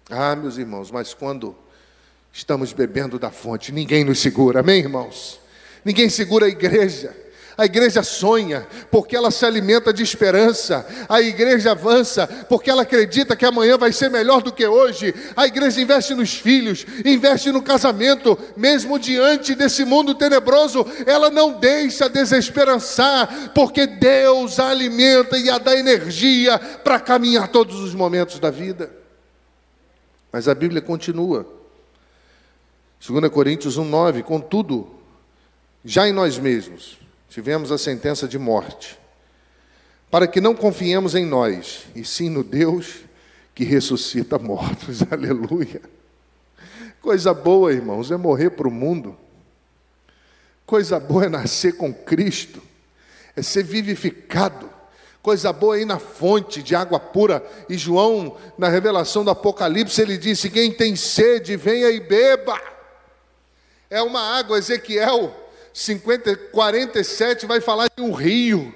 Ah, 0.09 0.35
meus 0.35 0.57
irmãos, 0.57 0.89
mas 0.89 1.13
quando 1.13 1.55
estamos 2.31 2.71
bebendo 2.71 3.19
da 3.19 3.29
fonte, 3.29 3.71
ninguém 3.73 4.05
nos 4.05 4.19
segura, 4.19 4.61
amém, 4.61 4.79
irmãos? 4.79 5.39
Ninguém 5.85 6.09
segura 6.09 6.47
a 6.47 6.49
igreja. 6.49 7.15
A 7.57 7.63
igreja 7.63 8.03
sonha 8.03 8.67
porque 8.91 9.15
ela 9.15 9.31
se 9.31 9.45
alimenta 9.45 9.93
de 9.93 10.03
esperança. 10.03 10.85
A 11.07 11.21
igreja 11.21 11.71
avança 11.71 12.27
porque 12.49 12.69
ela 12.69 12.81
acredita 12.81 13.35
que 13.35 13.45
amanhã 13.45 13.77
vai 13.77 13.93
ser 13.93 14.09
melhor 14.09 14.41
do 14.41 14.51
que 14.51 14.67
hoje. 14.67 15.13
A 15.37 15.45
igreja 15.47 15.79
investe 15.79 16.13
nos 16.13 16.33
filhos, 16.33 16.85
investe 17.05 17.51
no 17.51 17.61
casamento, 17.61 18.37
mesmo 18.57 18.99
diante 18.99 19.55
desse 19.55 19.85
mundo 19.85 20.13
tenebroso, 20.15 20.85
ela 21.05 21.29
não 21.29 21.53
deixa 21.53 22.09
desesperançar, 22.09 23.51
porque 23.53 23.87
Deus 23.87 24.59
a 24.59 24.69
alimenta 24.69 25.37
e 25.37 25.49
a 25.49 25.57
dá 25.57 25.77
energia 25.77 26.59
para 26.59 26.99
caminhar 26.99 27.47
todos 27.47 27.79
os 27.79 27.93
momentos 27.93 28.37
da 28.37 28.51
vida. 28.51 28.91
Mas 30.29 30.49
a 30.49 30.55
Bíblia 30.55 30.81
continua. 30.81 31.47
2 32.99 33.29
Coríntios 33.29 33.77
1:9, 33.77 34.23
contudo, 34.23 34.94
já 35.85 36.09
em 36.09 36.11
nós 36.11 36.39
mesmos 36.39 36.97
tivemos 37.29 37.71
a 37.71 37.77
sentença 37.77 38.27
de 38.27 38.39
morte, 38.39 38.97
para 40.09 40.25
que 40.25 40.41
não 40.41 40.55
confiemos 40.55 41.13
em 41.13 41.25
nós, 41.25 41.85
e 41.93 42.03
sim 42.03 42.27
no 42.27 42.43
Deus 42.43 43.01
que 43.53 43.63
ressuscita 43.63 44.39
mortos. 44.39 45.03
Aleluia. 45.11 45.81
Coisa 47.01 47.33
boa, 47.33 47.71
irmãos, 47.71 48.09
é 48.09 48.17
morrer 48.17 48.51
para 48.51 48.67
o 48.67 48.71
mundo. 48.71 49.15
Coisa 50.65 50.99
boa 50.99 51.25
é 51.25 51.29
nascer 51.29 51.73
com 51.77 51.93
Cristo, 51.93 52.61
é 53.35 53.43
ser 53.43 53.63
vivificado. 53.63 54.69
Coisa 55.21 55.51
boa 55.53 55.77
é 55.77 55.81
ir 55.81 55.85
na 55.85 55.99
fonte 55.99 56.63
de 56.63 56.75
água 56.75 56.99
pura. 56.99 57.45
E 57.69 57.77
João, 57.77 58.37
na 58.57 58.69
revelação 58.69 59.23
do 59.23 59.29
Apocalipse, 59.29 60.01
ele 60.01 60.17
disse: 60.17 60.49
Quem 60.49 60.71
tem 60.71 60.95
sede, 60.95 61.57
venha 61.57 61.89
e 61.89 61.99
beba. 61.99 62.59
É 63.89 64.01
uma 64.01 64.37
água, 64.37 64.57
Ezequiel 64.57 65.44
50, 65.75 66.37
47 66.53 67.45
vai 67.45 67.59
falar 67.59 67.89
de 67.93 68.01
um 68.01 68.13
rio 68.13 68.73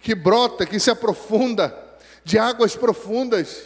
que 0.00 0.14
brota, 0.14 0.64
que 0.64 0.80
se 0.80 0.90
aprofunda, 0.90 1.76
de 2.24 2.38
águas 2.38 2.74
profundas. 2.74 3.64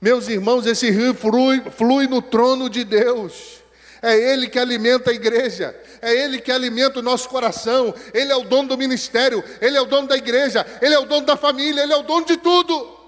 Meus 0.00 0.26
irmãos, 0.26 0.64
esse 0.64 0.90
rio 0.90 1.12
flui, 1.12 1.60
flui 1.70 2.06
no 2.06 2.22
trono 2.22 2.70
de 2.70 2.82
Deus. 2.82 3.60
É 4.00 4.16
Ele 4.16 4.48
que 4.48 4.58
alimenta 4.58 5.10
a 5.10 5.14
igreja, 5.14 5.78
é 6.00 6.14
Ele 6.14 6.40
que 6.40 6.50
alimenta 6.50 7.00
o 7.00 7.02
nosso 7.02 7.28
coração. 7.28 7.94
Ele 8.14 8.32
é 8.32 8.36
o 8.36 8.44
dono 8.44 8.70
do 8.70 8.78
ministério, 8.78 9.44
Ele 9.60 9.76
é 9.76 9.80
o 9.82 9.84
dono 9.84 10.08
da 10.08 10.16
igreja, 10.16 10.64
Ele 10.80 10.94
é 10.94 10.98
o 10.98 11.04
dono 11.04 11.26
da 11.26 11.36
família, 11.36 11.82
Ele 11.82 11.92
é 11.92 11.96
o 11.96 12.02
dono 12.02 12.24
de 12.24 12.38
tudo. 12.38 12.98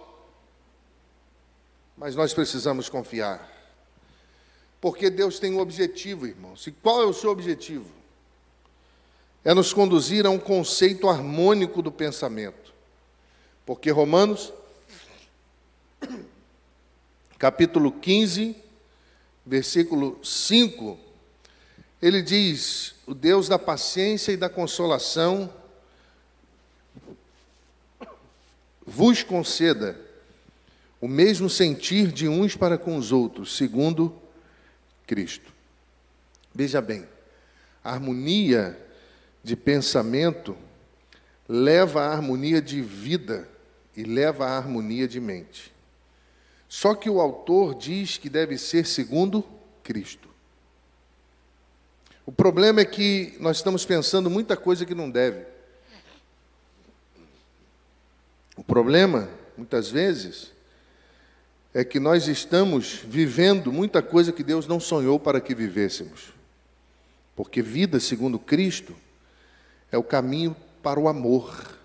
Mas 1.97 2.15
nós 2.15 2.35
precisamos 2.35 2.91
confiar, 2.91 3.51
porque 4.79 5.09
Deus 5.09 5.39
tem 5.39 5.55
um 5.55 5.61
objetivo, 5.61 6.27
irmãos. 6.27 6.67
E 6.67 6.71
qual 6.71 7.01
é 7.01 7.07
o 7.07 7.15
seu 7.15 7.31
objetivo? 7.31 8.04
É 9.45 9.53
nos 9.53 9.73
conduzir 9.73 10.25
a 10.25 10.31
um 10.31 10.39
conceito 10.39 11.09
harmônico 11.09 11.83
do 11.83 11.93
pensamento. 11.93 12.73
Porque 13.67 13.91
Romanos, 13.91 14.53
capítulo 17.39 17.93
15, 17.93 18.57
versículo 19.45 20.19
5, 20.25 20.99
ele 22.01 22.23
diz: 22.23 22.95
O 23.07 23.15
Deus 23.15 23.49
da 23.49 23.59
paciência 23.59 24.33
e 24.33 24.37
da 24.37 24.49
consolação 24.49 25.53
vos 28.87 29.23
conceda 29.23 29.99
o 31.01 31.09
mesmo 31.09 31.51
sentir 31.51 32.11
de 32.11 32.27
uns 32.29 32.57
para 32.57 32.79
com 32.79 32.97
os 32.97 33.13
outros, 33.13 33.57
segundo 33.57 34.15
Cristo. 35.07 35.53
Veja 36.55 36.81
bem, 36.81 37.07
a 37.83 37.93
harmonia 37.93 38.79
de 39.45 39.55
pensamento 39.55 40.57
leva 41.47 42.03
à 42.03 42.13
harmonia 42.13 42.63
de 42.63 42.81
vida 42.81 43.47
e 43.95 44.03
leva 44.03 44.47
à 44.47 44.57
harmonia 44.57 45.07
de 45.07 45.21
mente. 45.21 45.73
Só 46.67 46.95
que 46.95 47.11
o 47.11 47.21
autor 47.21 47.75
diz 47.75 48.17
que 48.17 48.31
deve 48.31 48.57
ser 48.57 48.87
segundo 48.87 49.45
Cristo. 49.83 50.29
O 52.27 52.33
problema 52.33 52.81
é 52.81 52.85
que 52.87 53.37
nós 53.39 53.59
estamos 53.59 53.85
pensando 53.85 54.31
muita 54.31 54.57
coisa 54.57 54.87
que 54.87 54.95
não 54.95 55.11
deve. 55.11 55.45
O 58.57 58.65
problema, 58.65 59.29
muitas 59.59 59.91
vezes, 59.91 60.53
é 61.75 61.85
que 61.85 62.01
nós 62.01 62.29
estamos 62.29 63.01
vivendo 63.05 63.71
muita 63.71 64.01
coisa 64.01 64.33
que 64.33 64.43
Deus 64.43 64.67
não 64.67 64.81
sonhou 64.81 65.21
para 65.21 65.41
que 65.41 65.55
vivêssemos. 65.55 66.33
Porque 67.37 67.61
vida 67.61 68.01
segundo 68.01 68.39
Cristo 68.39 68.97
é 69.95 69.97
o 69.99 70.03
caminho 70.03 70.57
para 70.83 70.99
o 70.99 71.07
amor, 71.07 71.79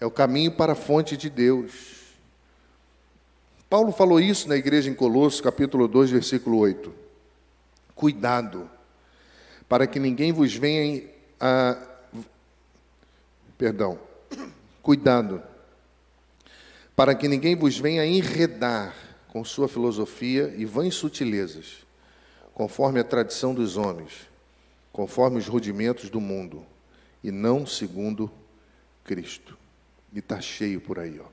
é 0.00 0.06
o 0.06 0.10
caminho 0.10 0.50
para 0.50 0.72
a 0.72 0.74
fonte 0.74 1.18
de 1.18 1.28
Deus. 1.28 2.14
Paulo 3.68 3.92
falou 3.92 4.18
isso 4.18 4.48
na 4.48 4.56
igreja 4.56 4.88
em 4.88 4.94
Colossos, 4.94 5.42
capítulo 5.42 5.86
2, 5.86 6.10
versículo 6.12 6.56
8. 6.56 6.94
Cuidado, 7.94 8.70
para 9.68 9.86
que 9.86 10.00
ninguém 10.00 10.32
vos 10.32 10.54
venha 10.54 11.04
a. 11.38 11.76
Perdão. 13.58 13.98
Cuidado, 14.82 15.42
para 16.96 17.14
que 17.14 17.28
ninguém 17.28 17.54
vos 17.54 17.78
venha 17.78 18.06
enredar 18.06 18.94
com 19.28 19.44
sua 19.44 19.68
filosofia 19.68 20.54
e 20.56 20.64
vãs 20.64 20.94
sutilezas, 20.94 21.84
conforme 22.54 22.98
a 22.98 23.04
tradição 23.04 23.54
dos 23.54 23.76
homens, 23.76 24.26
conforme 24.90 25.36
os 25.38 25.46
rudimentos 25.46 26.08
do 26.08 26.20
mundo, 26.20 26.66
e 27.24 27.32
não 27.32 27.66
segundo 27.66 28.30
Cristo. 29.02 29.58
E 30.12 30.20
está 30.20 30.40
cheio 30.40 30.80
por 30.80 30.98
aí, 30.98 31.18
ó. 31.18 31.26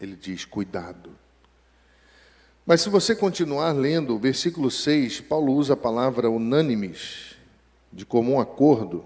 Ele 0.00 0.16
diz: 0.16 0.44
cuidado. 0.44 1.10
Mas 2.66 2.80
se 2.80 2.88
você 2.88 3.14
continuar 3.14 3.72
lendo 3.72 4.14
o 4.14 4.18
versículo 4.18 4.70
6, 4.70 5.20
Paulo 5.20 5.52
usa 5.54 5.74
a 5.74 5.76
palavra 5.76 6.28
unânimes, 6.28 7.36
de 7.92 8.04
comum 8.04 8.40
acordo, 8.40 9.04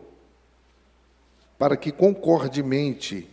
para 1.59 1.77
que 1.77 1.93
concordemente 1.93 3.29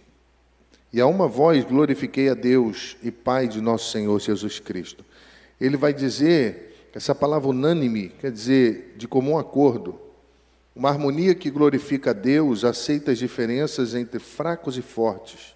e 0.96 1.02
a 1.02 1.06
uma 1.06 1.28
voz 1.28 1.63
glorifiquei 1.65 2.30
a 2.30 2.34
Deus 2.34 2.96
e 3.04 3.12
Pai 3.12 3.50
de 3.50 3.60
nosso 3.60 3.91
Senhor 3.91 4.18
Jesus 4.18 4.60
Cristo. 4.60 5.04
Ele 5.60 5.76
vai 5.76 5.94
dizer, 5.94 6.89
essa 6.94 7.13
palavra 7.13 7.50
unânime 7.50 8.10
quer 8.10 8.32
dizer 8.32 8.96
de 8.96 9.06
comum 9.06 9.38
acordo, 9.38 10.00
uma 10.76 10.90
harmonia 10.90 11.34
que 11.34 11.50
glorifica 11.50 12.10
a 12.10 12.14
Deus, 12.14 12.66
aceita 12.66 13.12
as 13.12 13.18
diferenças 13.18 13.96
entre 13.96 14.20
fracos 14.20 14.78
e 14.78 14.82
fortes, 14.82 15.56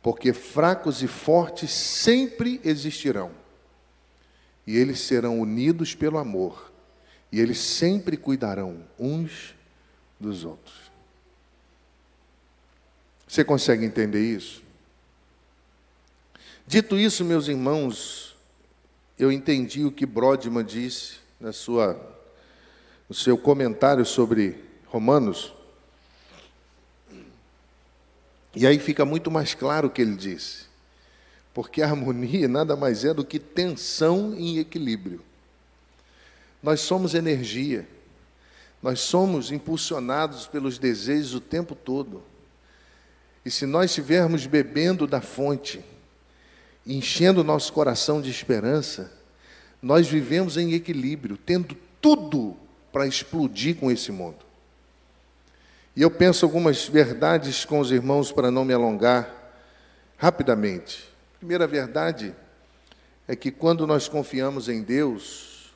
porque 0.00 0.32
fracos 0.32 1.02
e 1.02 1.08
fortes 1.08 1.72
sempre 1.72 2.60
existirão, 2.64 3.32
e 4.66 4.76
eles 4.76 5.00
serão 5.00 5.40
unidos 5.40 5.94
pelo 5.94 6.18
amor, 6.18 6.72
e 7.32 7.40
eles 7.40 7.58
sempre 7.58 8.16
cuidarão 8.16 8.84
uns 8.98 9.54
dos 10.20 10.44
outros. 10.44 10.84
Você 13.26 13.42
consegue 13.42 13.84
entender 13.84 14.20
isso? 14.20 14.62
Dito 16.64 16.96
isso, 16.96 17.24
meus 17.24 17.48
irmãos, 17.48 18.36
eu 19.18 19.32
entendi 19.32 19.84
o 19.84 19.90
que 19.90 20.06
Brodman 20.06 20.64
disse 20.64 21.16
na 21.40 21.52
sua, 21.52 22.13
no 23.08 23.14
seu 23.14 23.36
comentário 23.36 24.04
sobre 24.04 24.56
Romanos. 24.86 25.52
E 28.54 28.66
aí 28.66 28.78
fica 28.78 29.04
muito 29.04 29.30
mais 29.30 29.54
claro 29.54 29.88
o 29.88 29.90
que 29.90 30.00
ele 30.00 30.14
disse. 30.14 30.66
Porque 31.52 31.82
a 31.82 31.86
harmonia 31.86 32.48
nada 32.48 32.76
mais 32.76 33.04
é 33.04 33.12
do 33.12 33.24
que 33.24 33.38
tensão 33.38 34.34
em 34.34 34.58
equilíbrio. 34.58 35.20
Nós 36.62 36.80
somos 36.80 37.14
energia. 37.14 37.86
Nós 38.82 39.00
somos 39.00 39.50
impulsionados 39.50 40.46
pelos 40.46 40.78
desejos 40.78 41.34
o 41.34 41.40
tempo 41.40 41.74
todo. 41.74 42.22
E 43.44 43.50
se 43.50 43.66
nós 43.66 43.90
estivermos 43.90 44.46
bebendo 44.46 45.06
da 45.06 45.20
fonte, 45.20 45.84
enchendo 46.86 47.44
nosso 47.44 47.72
coração 47.72 48.20
de 48.20 48.30
esperança, 48.30 49.12
nós 49.82 50.06
vivemos 50.06 50.56
em 50.56 50.72
equilíbrio, 50.72 51.36
tendo 51.36 51.76
tudo 52.00 52.56
para 52.94 53.08
explodir 53.08 53.74
com 53.74 53.90
esse 53.90 54.12
mundo. 54.12 54.38
E 55.96 56.02
eu 56.02 56.08
penso 56.08 56.46
algumas 56.46 56.86
verdades 56.86 57.64
com 57.64 57.80
os 57.80 57.90
irmãos 57.90 58.30
para 58.30 58.52
não 58.52 58.64
me 58.64 58.72
alongar 58.72 59.52
rapidamente. 60.16 61.12
Primeira 61.40 61.66
verdade 61.66 62.32
é 63.26 63.34
que 63.34 63.50
quando 63.50 63.84
nós 63.84 64.06
confiamos 64.06 64.68
em 64.68 64.80
Deus, 64.80 65.72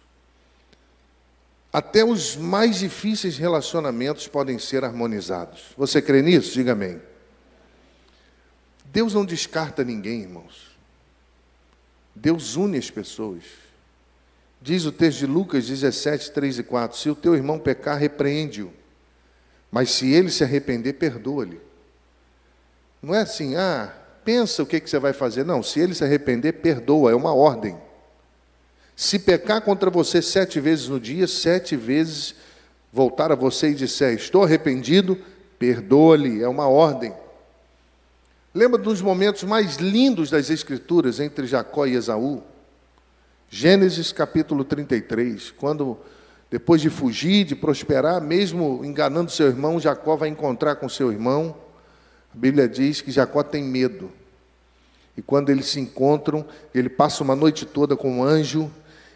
até 1.72 2.04
os 2.04 2.36
mais 2.36 2.78
difíceis 2.78 3.36
relacionamentos 3.36 4.28
podem 4.28 4.56
ser 4.56 4.84
harmonizados. 4.84 5.74
Você 5.76 6.00
crê 6.00 6.22
nisso? 6.22 6.52
Diga 6.52 6.70
amém. 6.70 7.02
Deus 8.84 9.12
não 9.12 9.24
descarta 9.24 9.82
ninguém, 9.82 10.20
irmãos. 10.20 10.78
Deus 12.14 12.54
une 12.54 12.78
as 12.78 12.92
pessoas. 12.92 13.42
Diz 14.60 14.84
o 14.84 14.92
texto 14.92 15.20
de 15.20 15.26
Lucas 15.26 15.66
17, 15.66 16.32
3 16.32 16.58
e 16.58 16.62
4: 16.62 16.98
Se 16.98 17.08
o 17.10 17.14
teu 17.14 17.34
irmão 17.34 17.58
pecar, 17.58 17.96
repreende-o, 17.98 18.72
mas 19.70 19.90
se 19.90 20.12
ele 20.12 20.30
se 20.30 20.42
arrepender, 20.42 20.94
perdoa-lhe. 20.94 21.60
Não 23.02 23.14
é 23.14 23.20
assim, 23.20 23.54
ah, 23.54 23.92
pensa 24.24 24.62
o 24.62 24.66
que, 24.66 24.80
que 24.80 24.90
você 24.90 24.98
vai 24.98 25.12
fazer. 25.12 25.44
Não, 25.44 25.62
se 25.62 25.78
ele 25.78 25.94
se 25.94 26.02
arrepender, 26.02 26.54
perdoa, 26.54 27.12
é 27.12 27.14
uma 27.14 27.32
ordem. 27.32 27.76
Se 28.96 29.18
pecar 29.18 29.62
contra 29.62 29.90
você 29.90 30.20
sete 30.20 30.58
vezes 30.58 30.88
no 30.88 30.98
dia, 30.98 31.28
sete 31.28 31.76
vezes 31.76 32.34
voltar 32.92 33.30
a 33.30 33.36
você 33.36 33.68
e 33.68 33.74
disser, 33.74 34.14
estou 34.14 34.42
arrependido, 34.42 35.16
perdoa-lhe, 35.58 36.42
é 36.42 36.48
uma 36.48 36.66
ordem. 36.66 37.14
Lembra 38.52 38.76
dos 38.76 39.00
momentos 39.00 39.44
mais 39.44 39.76
lindos 39.76 40.30
das 40.30 40.50
Escrituras 40.50 41.20
entre 41.20 41.46
Jacó 41.46 41.86
e 41.86 41.94
Esaú? 41.94 42.42
Gênesis 43.50 44.12
capítulo 44.12 44.62
33, 44.62 45.52
quando, 45.52 45.98
depois 46.50 46.82
de 46.82 46.90
fugir, 46.90 47.46
de 47.46 47.56
prosperar, 47.56 48.20
mesmo 48.20 48.84
enganando 48.84 49.30
seu 49.30 49.46
irmão, 49.46 49.80
Jacó 49.80 50.16
vai 50.16 50.28
encontrar 50.28 50.76
com 50.76 50.88
seu 50.88 51.10
irmão. 51.10 51.56
A 52.34 52.36
Bíblia 52.36 52.68
diz 52.68 53.00
que 53.00 53.10
Jacó 53.10 53.42
tem 53.42 53.64
medo. 53.64 54.10
E 55.16 55.22
quando 55.22 55.48
eles 55.48 55.66
se 55.66 55.80
encontram, 55.80 56.44
ele 56.74 56.90
passa 56.90 57.24
uma 57.24 57.34
noite 57.34 57.64
toda 57.64 57.96
com 57.96 58.18
um 58.18 58.22
anjo 58.22 58.70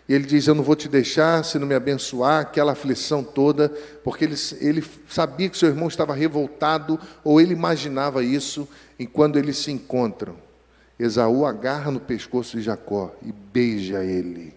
e 0.08 0.14
ele 0.14 0.24
diz: 0.26 0.46
Eu 0.46 0.54
não 0.54 0.64
vou 0.64 0.74
te 0.74 0.88
deixar 0.88 1.44
se 1.44 1.58
não 1.58 1.66
me 1.66 1.74
abençoar, 1.74 2.40
aquela 2.40 2.72
aflição 2.72 3.22
toda, 3.22 3.68
porque 4.02 4.24
ele, 4.24 4.36
ele 4.60 4.84
sabia 5.08 5.48
que 5.48 5.58
seu 5.58 5.68
irmão 5.68 5.88
estava 5.88 6.14
revoltado, 6.14 6.98
ou 7.22 7.40
ele 7.40 7.52
imaginava 7.52 8.24
isso, 8.24 8.66
e 8.98 9.06
quando 9.06 9.38
eles 9.38 9.58
se 9.58 9.70
encontram, 9.70 10.36
Esaú 11.02 11.44
agarra 11.44 11.90
no 11.90 11.98
pescoço 11.98 12.56
de 12.56 12.62
Jacó 12.62 13.12
e 13.22 13.32
beija 13.32 14.04
ele. 14.04 14.54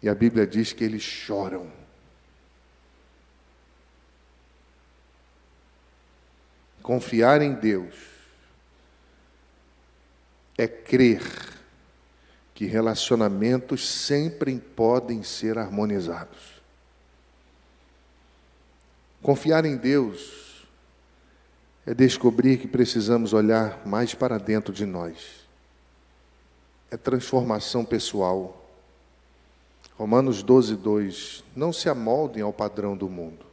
E 0.00 0.08
a 0.08 0.14
Bíblia 0.14 0.46
diz 0.46 0.72
que 0.72 0.84
eles 0.84 1.02
choram. 1.02 1.68
Confiar 6.80 7.42
em 7.42 7.52
Deus 7.54 7.96
é 10.56 10.68
crer 10.68 11.20
que 12.54 12.64
relacionamentos 12.64 13.88
sempre 13.88 14.56
podem 14.60 15.24
ser 15.24 15.58
harmonizados. 15.58 16.62
Confiar 19.20 19.64
em 19.64 19.76
Deus 19.76 20.45
é 21.86 21.94
descobrir 21.94 22.58
que 22.58 22.66
precisamos 22.66 23.32
olhar 23.32 23.86
mais 23.86 24.14
para 24.14 24.38
dentro 24.38 24.72
de 24.72 24.84
nós. 24.84 25.46
É 26.90 26.96
transformação 26.96 27.84
pessoal. 27.84 28.66
Romanos 29.96 30.42
12, 30.42 30.74
2. 30.76 31.44
Não 31.54 31.72
se 31.72 31.88
amoldem 31.88 32.42
ao 32.42 32.52
padrão 32.52 32.96
do 32.96 33.08
mundo, 33.08 33.46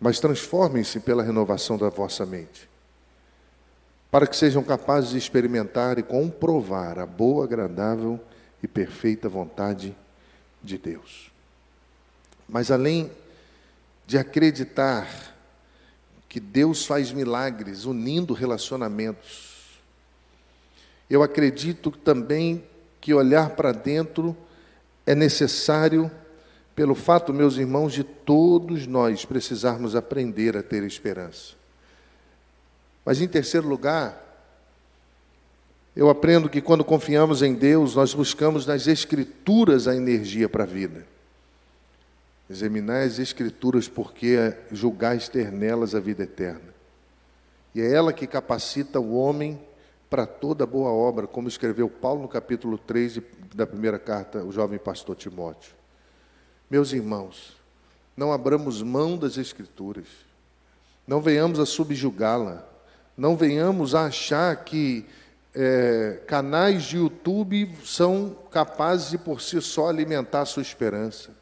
mas 0.00 0.18
transformem-se 0.18 1.00
pela 1.00 1.22
renovação 1.22 1.76
da 1.76 1.88
vossa 1.88 2.24
mente 2.24 2.70
para 4.10 4.26
que 4.26 4.36
sejam 4.36 4.62
capazes 4.62 5.10
de 5.10 5.18
experimentar 5.18 5.98
e 5.98 6.02
comprovar 6.02 6.98
a 6.98 7.06
boa, 7.06 7.44
agradável 7.44 8.18
e 8.62 8.66
perfeita 8.66 9.28
vontade 9.28 9.96
de 10.62 10.76
Deus. 10.76 11.30
Mas 12.48 12.70
além 12.70 13.10
de 14.06 14.18
acreditar 14.18 15.36
que 16.30 16.38
Deus 16.38 16.86
faz 16.86 17.10
milagres 17.10 17.86
unindo 17.86 18.32
relacionamentos, 18.32 19.80
eu 21.10 21.24
acredito 21.24 21.90
também 21.90 22.64
que 23.00 23.12
olhar 23.12 23.50
para 23.50 23.72
dentro 23.72 24.36
é 25.04 25.12
necessário 25.12 26.08
pelo 26.76 26.94
fato, 26.94 27.34
meus 27.34 27.56
irmãos, 27.56 27.92
de 27.92 28.04
todos 28.04 28.86
nós 28.86 29.24
precisarmos 29.24 29.96
aprender 29.96 30.56
a 30.56 30.62
ter 30.62 30.84
esperança. 30.84 31.54
Mas 33.04 33.20
em 33.20 33.26
terceiro 33.26 33.66
lugar, 33.66 34.16
eu 35.96 36.08
aprendo 36.08 36.48
que 36.48 36.60
quando 36.60 36.84
confiamos 36.84 37.42
em 37.42 37.54
Deus, 37.54 37.96
nós 37.96 38.14
buscamos 38.14 38.66
nas 38.66 38.86
Escrituras 38.86 39.88
a 39.88 39.96
energia 39.96 40.48
para 40.48 40.62
a 40.62 40.66
vida. 40.66 41.04
Examinar 42.50 43.04
as 43.04 43.20
Escrituras, 43.20 43.88
porque 43.88 44.52
julgais 44.72 45.28
ter 45.28 45.52
nelas 45.52 45.94
a 45.94 46.00
vida 46.00 46.24
eterna. 46.24 46.74
E 47.72 47.80
é 47.80 47.92
ela 47.92 48.12
que 48.12 48.26
capacita 48.26 48.98
o 48.98 49.14
homem 49.14 49.60
para 50.10 50.26
toda 50.26 50.66
boa 50.66 50.90
obra, 50.90 51.28
como 51.28 51.46
escreveu 51.46 51.88
Paulo 51.88 52.22
no 52.22 52.28
capítulo 52.28 52.76
3 52.76 53.20
da 53.54 53.64
primeira 53.64 54.00
carta, 54.00 54.42
o 54.42 54.50
jovem 54.50 54.80
pastor 54.80 55.14
Timóteo. 55.14 55.72
Meus 56.68 56.92
irmãos, 56.92 57.56
não 58.16 58.32
abramos 58.32 58.82
mão 58.82 59.16
das 59.16 59.38
Escrituras, 59.38 60.08
não 61.06 61.20
venhamos 61.20 61.60
a 61.60 61.66
subjugá-la, 61.66 62.68
não 63.16 63.36
venhamos 63.36 63.94
a 63.94 64.06
achar 64.06 64.64
que 64.64 65.06
é, 65.54 66.20
canais 66.26 66.82
de 66.82 66.96
YouTube 66.96 67.72
são 67.84 68.36
capazes 68.50 69.10
de 69.10 69.18
por 69.18 69.40
si 69.40 69.60
só 69.60 69.88
alimentar 69.88 70.40
a 70.40 70.46
sua 70.46 70.62
esperança. 70.62 71.38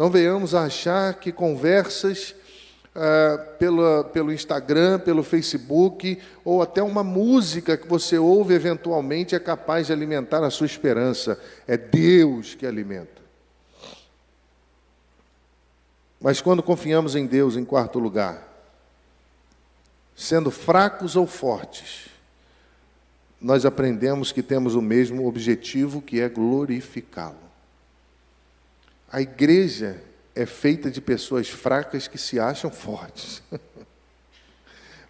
Não 0.00 0.08
venhamos 0.08 0.54
a 0.54 0.62
achar 0.62 1.12
que 1.12 1.30
conversas 1.30 2.34
ah, 2.94 3.36
pelo, 3.58 4.04
pelo 4.04 4.32
Instagram, 4.32 4.98
pelo 4.98 5.22
Facebook, 5.22 6.18
ou 6.42 6.62
até 6.62 6.82
uma 6.82 7.04
música 7.04 7.76
que 7.76 7.86
você 7.86 8.16
ouve 8.16 8.54
eventualmente 8.54 9.34
é 9.34 9.38
capaz 9.38 9.88
de 9.88 9.92
alimentar 9.92 10.42
a 10.42 10.48
sua 10.48 10.64
esperança. 10.64 11.38
É 11.68 11.76
Deus 11.76 12.54
que 12.54 12.64
alimenta. 12.64 13.20
Mas 16.18 16.40
quando 16.40 16.62
confiamos 16.62 17.14
em 17.14 17.26
Deus, 17.26 17.54
em 17.54 17.64
quarto 17.66 17.98
lugar, 17.98 18.42
sendo 20.16 20.50
fracos 20.50 21.14
ou 21.14 21.26
fortes, 21.26 22.08
nós 23.38 23.66
aprendemos 23.66 24.32
que 24.32 24.42
temos 24.42 24.74
o 24.74 24.80
mesmo 24.80 25.28
objetivo, 25.28 26.00
que 26.00 26.22
é 26.22 26.28
glorificá-lo. 26.30 27.49
A 29.12 29.20
igreja 29.20 30.02
é 30.34 30.46
feita 30.46 30.90
de 30.90 31.00
pessoas 31.00 31.48
fracas 31.48 32.06
que 32.06 32.16
se 32.16 32.38
acham 32.38 32.70
fortes. 32.70 33.42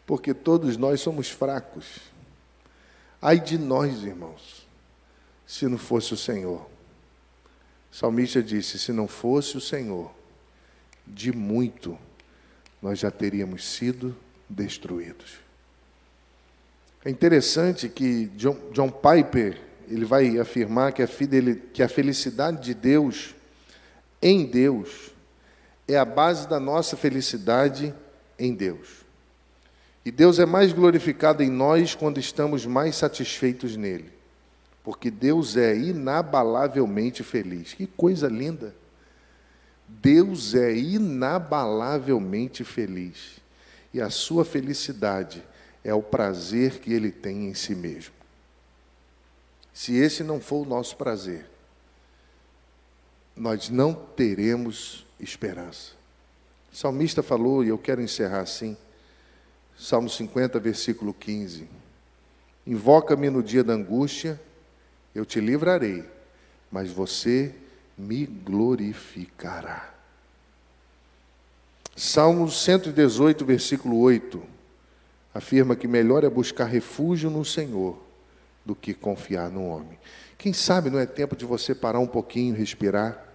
Porque 0.06 0.32
todos 0.32 0.76
nós 0.76 1.00
somos 1.00 1.30
fracos. 1.30 2.00
Ai 3.20 3.38
de 3.38 3.58
nós, 3.58 4.02
irmãos, 4.02 4.66
se 5.46 5.66
não 5.68 5.76
fosse 5.76 6.14
o 6.14 6.16
Senhor. 6.16 6.68
O 7.92 7.94
salmista 7.94 8.42
disse: 8.42 8.78
se 8.78 8.92
não 8.92 9.06
fosse 9.06 9.56
o 9.56 9.60
Senhor, 9.60 10.10
de 11.06 11.32
muito 11.32 11.98
nós 12.80 12.98
já 12.98 13.10
teríamos 13.10 13.68
sido 13.68 14.16
destruídos. 14.48 15.38
É 17.04 17.10
interessante 17.10 17.88
que 17.88 18.26
John, 18.36 18.56
John 18.72 18.90
Piper 18.90 19.60
ele 19.88 20.04
vai 20.04 20.38
afirmar 20.38 20.92
que 20.92 21.02
a, 21.02 21.08
que 21.72 21.82
a 21.82 21.88
felicidade 21.88 22.62
de 22.62 22.74
Deus 22.74 23.34
em 24.22 24.44
Deus 24.44 25.12
é 25.88 25.96
a 25.96 26.04
base 26.04 26.48
da 26.48 26.60
nossa 26.60 26.96
felicidade 26.96 27.94
em 28.38 28.54
Deus. 28.54 29.00
E 30.04 30.10
Deus 30.10 30.38
é 30.38 30.46
mais 30.46 30.72
glorificado 30.72 31.42
em 31.42 31.50
nós 31.50 31.94
quando 31.94 32.18
estamos 32.18 32.64
mais 32.64 32.96
satisfeitos 32.96 33.76
nele. 33.76 34.10
Porque 34.82 35.10
Deus 35.10 35.56
é 35.56 35.76
inabalavelmente 35.76 37.22
feliz. 37.22 37.74
Que 37.74 37.86
coisa 37.86 38.28
linda! 38.28 38.74
Deus 39.86 40.54
é 40.54 40.74
inabalavelmente 40.74 42.64
feliz. 42.64 43.40
E 43.92 44.00
a 44.00 44.08
sua 44.08 44.44
felicidade 44.44 45.42
é 45.84 45.92
o 45.92 46.02
prazer 46.02 46.78
que 46.78 46.92
ele 46.92 47.10
tem 47.10 47.48
em 47.48 47.54
si 47.54 47.74
mesmo. 47.74 48.14
Se 49.74 49.96
esse 49.96 50.22
não 50.22 50.40
for 50.40 50.64
o 50.64 50.68
nosso 50.68 50.96
prazer, 50.96 51.46
nós 53.40 53.70
não 53.70 53.94
teremos 53.94 55.06
esperança. 55.18 55.92
O 56.70 56.76
salmista 56.76 57.22
falou, 57.22 57.64
e 57.64 57.68
eu 57.68 57.78
quero 57.78 58.02
encerrar 58.02 58.40
assim, 58.40 58.76
Salmo 59.78 60.10
50, 60.10 60.60
versículo 60.60 61.14
15: 61.14 61.66
Invoca-me 62.66 63.30
no 63.30 63.42
dia 63.42 63.64
da 63.64 63.72
angústia, 63.72 64.38
eu 65.14 65.24
te 65.24 65.40
livrarei, 65.40 66.04
mas 66.70 66.92
você 66.92 67.54
me 67.96 68.26
glorificará. 68.26 69.94
Salmo 71.96 72.50
118, 72.50 73.42
versículo 73.46 74.00
8, 74.00 74.42
afirma 75.32 75.74
que 75.74 75.88
melhor 75.88 76.24
é 76.24 76.28
buscar 76.28 76.66
refúgio 76.66 77.30
no 77.30 77.44
Senhor 77.44 77.98
do 78.66 78.74
que 78.74 78.92
confiar 78.92 79.50
no 79.50 79.66
homem. 79.66 79.98
Quem 80.36 80.52
sabe 80.52 80.90
não 80.90 80.98
é 80.98 81.06
tempo 81.06 81.34
de 81.34 81.46
você 81.46 81.74
parar 81.74 82.00
um 82.00 82.06
pouquinho, 82.06 82.54
respirar 82.54 83.29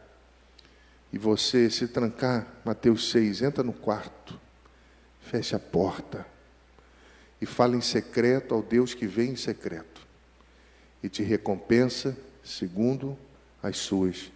e 1.15 1.17
você 1.17 1.69
se 1.69 1.87
trancar, 1.87 2.45
Mateus 2.65 3.09
6, 3.09 3.41
entra 3.41 3.63
no 3.63 3.71
quarto, 3.71 4.37
fecha 5.21 5.55
a 5.55 5.59
porta 5.59 6.27
e 7.39 7.45
fala 7.45 7.77
em 7.77 7.81
secreto 7.81 8.53
ao 8.53 8.61
Deus 8.61 8.93
que 8.93 9.07
vem 9.07 9.31
em 9.31 9.35
secreto 9.37 10.05
e 11.01 11.07
te 11.07 11.23
recompensa 11.23 12.17
segundo 12.43 13.17
as 13.63 13.77
suas 13.77 14.29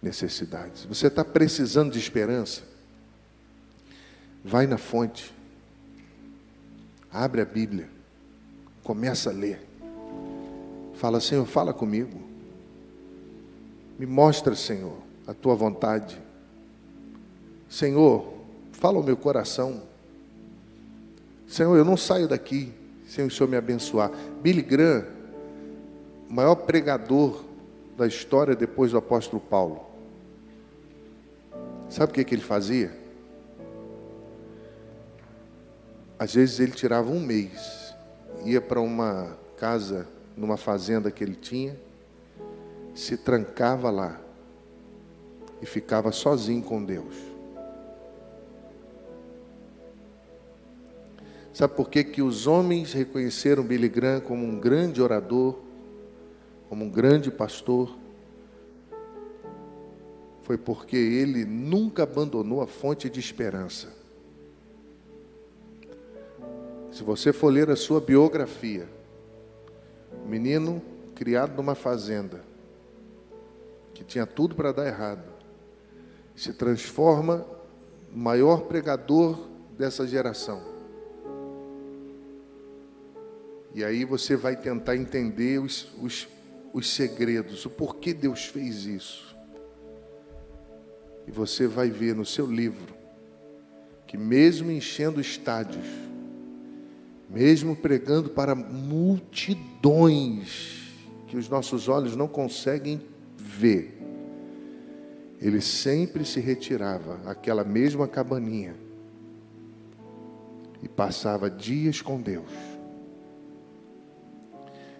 necessidades. 0.00 0.84
Você 0.84 1.08
está 1.08 1.24
precisando 1.24 1.90
de 1.90 1.98
esperança? 1.98 2.62
Vai 4.44 4.68
na 4.68 4.78
fonte, 4.78 5.34
abre 7.10 7.40
a 7.40 7.44
Bíblia, 7.44 7.90
começa 8.84 9.30
a 9.30 9.32
ler. 9.32 9.66
Fala, 10.94 11.20
Senhor, 11.20 11.44
fala 11.44 11.74
comigo. 11.74 12.22
Me 13.98 14.06
mostra, 14.06 14.54
Senhor, 14.54 15.09
a 15.30 15.34
tua 15.34 15.54
vontade. 15.54 16.20
Senhor, 17.68 18.34
fala 18.72 18.98
o 18.98 19.02
meu 19.02 19.16
coração. 19.16 19.80
Senhor, 21.46 21.76
eu 21.76 21.84
não 21.84 21.96
saio 21.96 22.26
daqui 22.26 22.72
sem 23.06 23.24
o 23.24 23.30
Senhor 23.30 23.48
me 23.48 23.56
abençoar. 23.56 24.10
Billy 24.42 24.60
Graham, 24.60 25.06
o 26.28 26.32
maior 26.32 26.56
pregador 26.56 27.44
da 27.96 28.08
história 28.08 28.56
depois 28.56 28.90
do 28.90 28.98
apóstolo 28.98 29.40
Paulo. 29.40 29.86
Sabe 31.88 32.10
o 32.10 32.14
que, 32.16 32.24
que 32.24 32.34
ele 32.34 32.42
fazia? 32.42 32.92
Às 36.18 36.34
vezes 36.34 36.58
ele 36.58 36.72
tirava 36.72 37.08
um 37.08 37.20
mês, 37.20 37.94
ia 38.44 38.60
para 38.60 38.80
uma 38.80 39.36
casa, 39.56 40.08
numa 40.36 40.56
fazenda 40.56 41.08
que 41.08 41.22
ele 41.22 41.36
tinha, 41.36 41.76
se 42.96 43.16
trancava 43.16 43.90
lá 43.90 44.20
e 45.60 45.66
ficava 45.66 46.12
sozinho 46.12 46.62
com 46.62 46.84
Deus. 46.84 47.14
Sabe 51.52 51.74
por 51.74 51.90
que, 51.90 52.02
que 52.04 52.22
os 52.22 52.46
homens 52.46 52.92
reconheceram 52.92 53.62
Billy 53.62 53.88
Graham 53.88 54.20
como 54.20 54.46
um 54.46 54.58
grande 54.58 55.02
orador, 55.02 55.58
como 56.68 56.84
um 56.84 56.90
grande 56.90 57.30
pastor? 57.30 57.94
Foi 60.42 60.56
porque 60.56 60.96
ele 60.96 61.44
nunca 61.44 62.04
abandonou 62.04 62.62
a 62.62 62.66
fonte 62.66 63.10
de 63.10 63.20
esperança. 63.20 63.92
Se 66.90 67.02
você 67.02 67.32
for 67.32 67.52
ler 67.52 67.70
a 67.70 67.76
sua 67.76 68.00
biografia, 68.00 68.88
menino 70.26 70.80
criado 71.14 71.56
numa 71.56 71.74
fazenda, 71.74 72.42
que 73.92 74.02
tinha 74.02 74.26
tudo 74.26 74.54
para 74.54 74.72
dar 74.72 74.86
errado, 74.86 75.39
se 76.34 76.52
transforma 76.52 77.46
no 78.10 78.18
maior 78.18 78.62
pregador 78.62 79.38
dessa 79.76 80.06
geração. 80.06 80.62
E 83.74 83.84
aí 83.84 84.04
você 84.04 84.36
vai 84.36 84.56
tentar 84.56 84.96
entender 84.96 85.60
os, 85.60 85.88
os, 86.02 86.28
os 86.72 86.92
segredos, 86.92 87.64
o 87.64 87.70
porquê 87.70 88.12
Deus 88.12 88.46
fez 88.46 88.84
isso. 88.84 89.36
E 91.26 91.30
você 91.30 91.66
vai 91.68 91.88
ver 91.88 92.14
no 92.14 92.24
seu 92.26 92.46
livro 92.46 92.94
que, 94.06 94.16
mesmo 94.18 94.72
enchendo 94.72 95.20
estádios, 95.20 95.86
mesmo 97.28 97.76
pregando 97.76 98.30
para 98.30 98.56
multidões 98.56 99.60
que 101.28 101.36
os 101.36 101.48
nossos 101.48 101.88
olhos 101.88 102.16
não 102.16 102.26
conseguem 102.26 103.00
ver, 103.36 103.99
ele 105.40 105.60
sempre 105.62 106.24
se 106.24 106.38
retirava 106.38 107.18
àquela 107.24 107.64
mesma 107.64 108.06
cabaninha 108.06 108.76
e 110.82 110.88
passava 110.88 111.48
dias 111.48 112.02
com 112.02 112.20
Deus, 112.20 112.50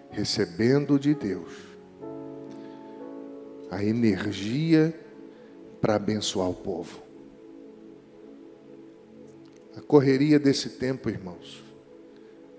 recebendo 0.09 0.99
de 0.99 1.13
Deus 1.13 1.53
a 3.69 3.83
energia 3.83 4.93
para 5.79 5.95
abençoar 5.95 6.49
o 6.49 6.55
povo. 6.55 7.01
A 9.77 9.81
correria 9.81 10.39
desse 10.39 10.71
tempo, 10.71 11.09
irmãos, 11.09 11.63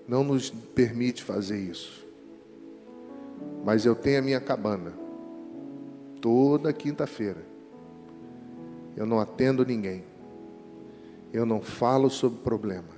não 0.07 0.23
nos 0.23 0.49
permite 0.49 1.23
fazer 1.23 1.59
isso. 1.59 2.03
Mas 3.63 3.85
eu 3.85 3.95
tenho 3.95 4.19
a 4.19 4.21
minha 4.21 4.41
cabana, 4.41 4.93
toda 6.19 6.73
quinta-feira. 6.73 7.52
Eu 8.95 9.05
não 9.05 9.19
atendo 9.19 9.65
ninguém. 9.65 10.03
Eu 11.31 11.45
não 11.45 11.61
falo 11.61 12.09
sobre 12.09 12.39
problema. 12.39 12.93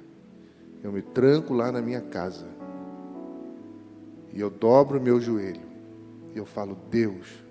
Eu 0.84 0.92
me 0.92 1.02
tranco 1.02 1.54
lá 1.54 1.72
na 1.72 1.82
minha 1.82 2.02
casa. 2.02 2.46
E 4.34 4.40
eu 4.40 4.50
dobro 4.50 5.02
meu 5.02 5.20
joelho. 5.22 5.62
E 6.34 6.38
eu 6.38 6.46
falo: 6.46 6.78
Deus, 6.90 7.44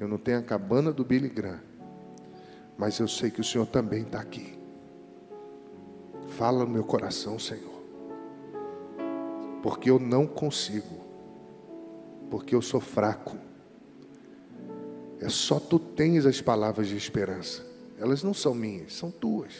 eu 0.00 0.08
não 0.08 0.18
tenho 0.18 0.40
a 0.40 0.42
cabana 0.42 0.92
do 0.92 1.04
Billy 1.04 1.28
Graham, 1.28 1.60
mas 2.76 2.98
eu 2.98 3.06
sei 3.06 3.30
que 3.30 3.40
o 3.40 3.44
Senhor 3.44 3.66
também 3.66 4.02
está 4.02 4.20
aqui. 4.20 4.58
Fala 6.30 6.64
no 6.64 6.70
meu 6.70 6.84
coração, 6.84 7.38
Senhor. 7.38 7.78
Porque 9.62 9.88
eu 9.88 9.98
não 9.98 10.26
consigo. 10.26 10.98
Porque 12.30 12.54
eu 12.54 12.60
sou 12.60 12.80
fraco. 12.80 13.36
É 15.20 15.28
só 15.28 15.58
tu 15.58 15.78
tens 15.78 16.26
as 16.26 16.40
palavras 16.40 16.88
de 16.88 16.96
esperança. 16.96 17.67
Elas 17.98 18.22
não 18.22 18.32
são 18.32 18.54
minhas, 18.54 18.94
são 18.94 19.10
tuas. 19.10 19.52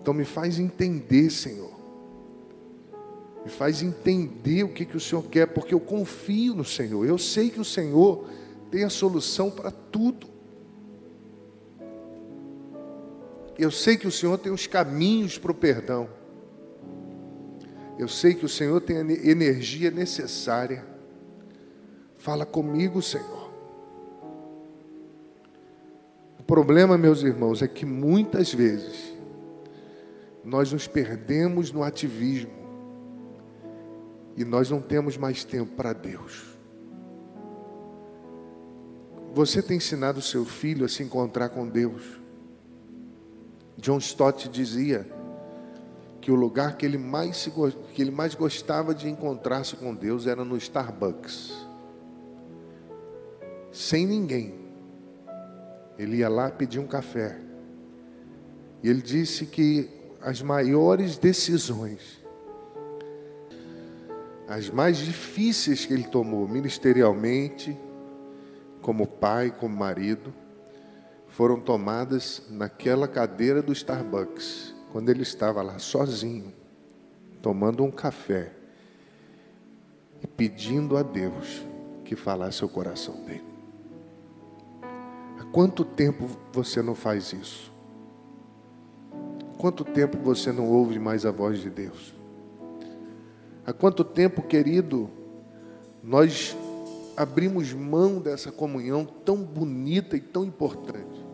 Então 0.00 0.14
me 0.14 0.24
faz 0.24 0.58
entender, 0.58 1.30
Senhor. 1.30 1.74
Me 3.44 3.50
faz 3.50 3.82
entender 3.82 4.64
o 4.64 4.68
que, 4.68 4.84
que 4.84 4.96
o 4.96 5.00
Senhor 5.00 5.22
quer, 5.24 5.46
porque 5.46 5.74
eu 5.74 5.80
confio 5.80 6.54
no 6.54 6.64
Senhor. 6.64 7.06
Eu 7.06 7.18
sei 7.18 7.50
que 7.50 7.60
o 7.60 7.64
Senhor 7.64 8.28
tem 8.70 8.84
a 8.84 8.90
solução 8.90 9.50
para 9.50 9.70
tudo. 9.70 10.26
Eu 13.58 13.70
sei 13.70 13.96
que 13.96 14.06
o 14.06 14.12
Senhor 14.12 14.38
tem 14.38 14.52
os 14.52 14.66
caminhos 14.66 15.38
para 15.38 15.52
o 15.52 15.54
perdão. 15.54 16.08
Eu 17.98 18.08
sei 18.08 18.34
que 18.34 18.44
o 18.44 18.48
Senhor 18.48 18.80
tem 18.80 18.98
a 18.98 19.00
energia 19.00 19.90
necessária. 19.90 20.86
Fala 22.18 22.44
comigo, 22.44 23.00
Senhor. 23.00 23.45
Problema, 26.46 26.96
meus 26.96 27.22
irmãos, 27.22 27.60
é 27.62 27.68
que 27.68 27.84
muitas 27.84 28.52
vezes 28.54 29.12
nós 30.44 30.72
nos 30.72 30.86
perdemos 30.86 31.72
no 31.72 31.82
ativismo 31.82 32.52
e 34.36 34.44
nós 34.44 34.70
não 34.70 34.80
temos 34.80 35.16
mais 35.16 35.44
tempo 35.44 35.72
para 35.72 35.92
Deus. 35.92 36.56
Você 39.34 39.60
tem 39.60 39.78
ensinado 39.78 40.22
seu 40.22 40.44
filho 40.44 40.84
a 40.84 40.88
se 40.88 41.02
encontrar 41.02 41.48
com 41.48 41.68
Deus? 41.68 42.02
John 43.76 43.98
Stott 43.98 44.48
dizia 44.48 45.06
que 46.20 46.30
o 46.30 46.34
lugar 46.34 46.76
que 46.76 46.86
ele 46.86 46.96
mais, 46.96 47.36
se, 47.36 47.50
que 47.92 48.02
ele 48.02 48.10
mais 48.10 48.34
gostava 48.34 48.94
de 48.94 49.08
encontrar-se 49.08 49.76
com 49.76 49.94
Deus 49.94 50.26
era 50.26 50.44
no 50.44 50.56
Starbucks. 50.56 51.52
Sem 53.70 54.06
ninguém. 54.06 54.65
Ele 55.98 56.18
ia 56.18 56.28
lá 56.28 56.50
pedir 56.50 56.78
um 56.78 56.86
café. 56.86 57.38
E 58.82 58.88
ele 58.88 59.02
disse 59.02 59.46
que 59.46 59.88
as 60.20 60.42
maiores 60.42 61.16
decisões, 61.16 62.22
as 64.48 64.70
mais 64.70 64.98
difíceis 64.98 65.84
que 65.84 65.94
ele 65.94 66.04
tomou 66.04 66.46
ministerialmente, 66.46 67.76
como 68.80 69.06
pai, 69.06 69.50
como 69.50 69.74
marido, 69.76 70.32
foram 71.28 71.60
tomadas 71.60 72.42
naquela 72.50 73.08
cadeira 73.08 73.60
do 73.60 73.72
Starbucks, 73.72 74.74
quando 74.92 75.10
ele 75.10 75.22
estava 75.22 75.62
lá 75.62 75.78
sozinho, 75.78 76.52
tomando 77.42 77.84
um 77.84 77.90
café 77.90 78.52
e 80.22 80.26
pedindo 80.26 80.96
a 80.96 81.02
Deus 81.02 81.62
que 82.04 82.16
falasse 82.16 82.64
o 82.64 82.68
coração 82.68 83.22
dele. 83.24 83.55
Quanto 85.56 85.86
tempo 85.86 86.28
você 86.52 86.82
não 86.82 86.94
faz 86.94 87.32
isso? 87.32 87.72
Quanto 89.56 89.86
tempo 89.86 90.18
você 90.18 90.52
não 90.52 90.68
ouve 90.68 90.98
mais 90.98 91.24
a 91.24 91.30
voz 91.30 91.60
de 91.60 91.70
Deus? 91.70 92.14
Há 93.64 93.72
quanto 93.72 94.04
tempo, 94.04 94.42
querido, 94.42 95.08
nós 96.02 96.54
abrimos 97.16 97.72
mão 97.72 98.20
dessa 98.20 98.52
comunhão 98.52 99.06
tão 99.06 99.38
bonita 99.38 100.14
e 100.14 100.20
tão 100.20 100.44
importante, 100.44 101.24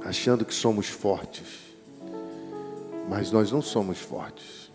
achando 0.00 0.44
que 0.44 0.52
somos 0.52 0.88
fortes, 0.88 1.76
mas 3.08 3.30
nós 3.30 3.52
não 3.52 3.62
somos 3.62 4.00
fortes. 4.00 4.72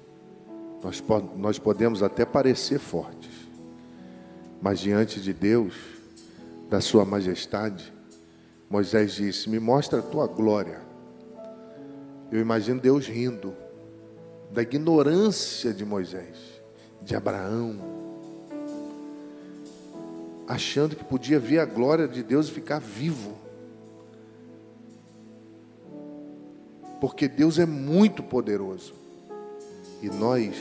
Nós, 0.82 1.04
nós 1.36 1.60
podemos 1.60 2.02
até 2.02 2.24
parecer 2.24 2.80
fortes, 2.80 3.50
mas 4.62 4.80
diante 4.80 5.20
de 5.20 5.34
Deus, 5.34 5.97
da 6.70 6.82
Sua 6.82 7.06
majestade, 7.06 7.94
Moisés 8.70 9.14
disse: 9.14 9.50
Me 9.50 9.60
mostra 9.60 10.00
a 10.00 10.02
tua 10.02 10.28
glória. 10.28 10.82
Eu 12.32 12.42
imagino 12.42 12.80
Deus 12.80 13.08
rindo 13.08 13.56
da 14.52 14.62
ignorância 14.62 15.74
de 15.74 15.86
Moisés, 15.86 16.38
de 17.02 17.16
Abraão, 17.16 17.80
achando 20.48 20.96
que 20.96 21.04
podia 21.04 21.40
ver 21.40 21.60
a 21.60 21.66
glória 21.66 22.08
de 22.08 22.22
Deus 22.24 22.48
e 22.48 22.52
ficar 22.52 22.80
vivo. 22.80 23.38
Porque 27.00 27.28
Deus 27.28 27.60
é 27.60 27.66
muito 27.66 28.24
poderoso 28.24 28.94
e 30.02 30.10
nós, 30.10 30.56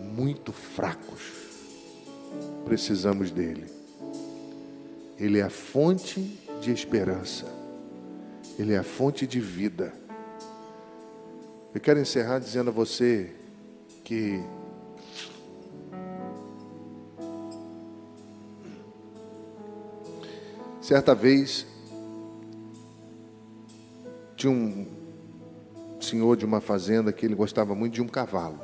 muito 0.00 0.52
fracos, 0.52 1.32
precisamos 2.64 3.30
dele. 3.30 3.73
Ele 5.18 5.38
é 5.38 5.42
a 5.42 5.50
fonte 5.50 6.20
de 6.60 6.72
esperança, 6.72 7.46
ele 8.58 8.72
é 8.72 8.78
a 8.78 8.82
fonte 8.82 9.26
de 9.26 9.40
vida. 9.40 9.92
Eu 11.74 11.80
quero 11.80 12.00
encerrar 12.00 12.38
dizendo 12.38 12.70
a 12.70 12.72
você 12.72 13.32
que 14.04 14.40
certa 20.80 21.14
vez 21.14 21.66
tinha 24.36 24.52
um 24.52 24.86
senhor 25.98 26.36
de 26.36 26.44
uma 26.44 26.60
fazenda 26.60 27.12
que 27.12 27.24
ele 27.24 27.34
gostava 27.34 27.74
muito 27.74 27.94
de 27.94 28.02
um 28.02 28.06
cavalo. 28.06 28.60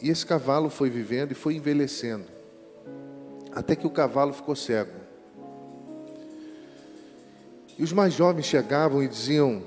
E 0.00 0.08
esse 0.08 0.24
cavalo 0.24 0.70
foi 0.70 0.88
vivendo 0.88 1.32
e 1.32 1.34
foi 1.34 1.56
envelhecendo, 1.56 2.26
até 3.56 3.74
que 3.74 3.86
o 3.86 3.90
cavalo 3.90 4.34
ficou 4.34 4.54
cego. 4.54 4.92
E 7.78 7.82
os 7.82 7.90
mais 7.90 8.12
jovens 8.12 8.44
chegavam 8.44 9.02
e 9.02 9.08
diziam: 9.08 9.62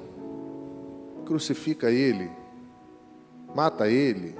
crucifica 1.25 1.89
ele, 1.89 2.29
mata 3.55 3.89
ele. 3.89 4.35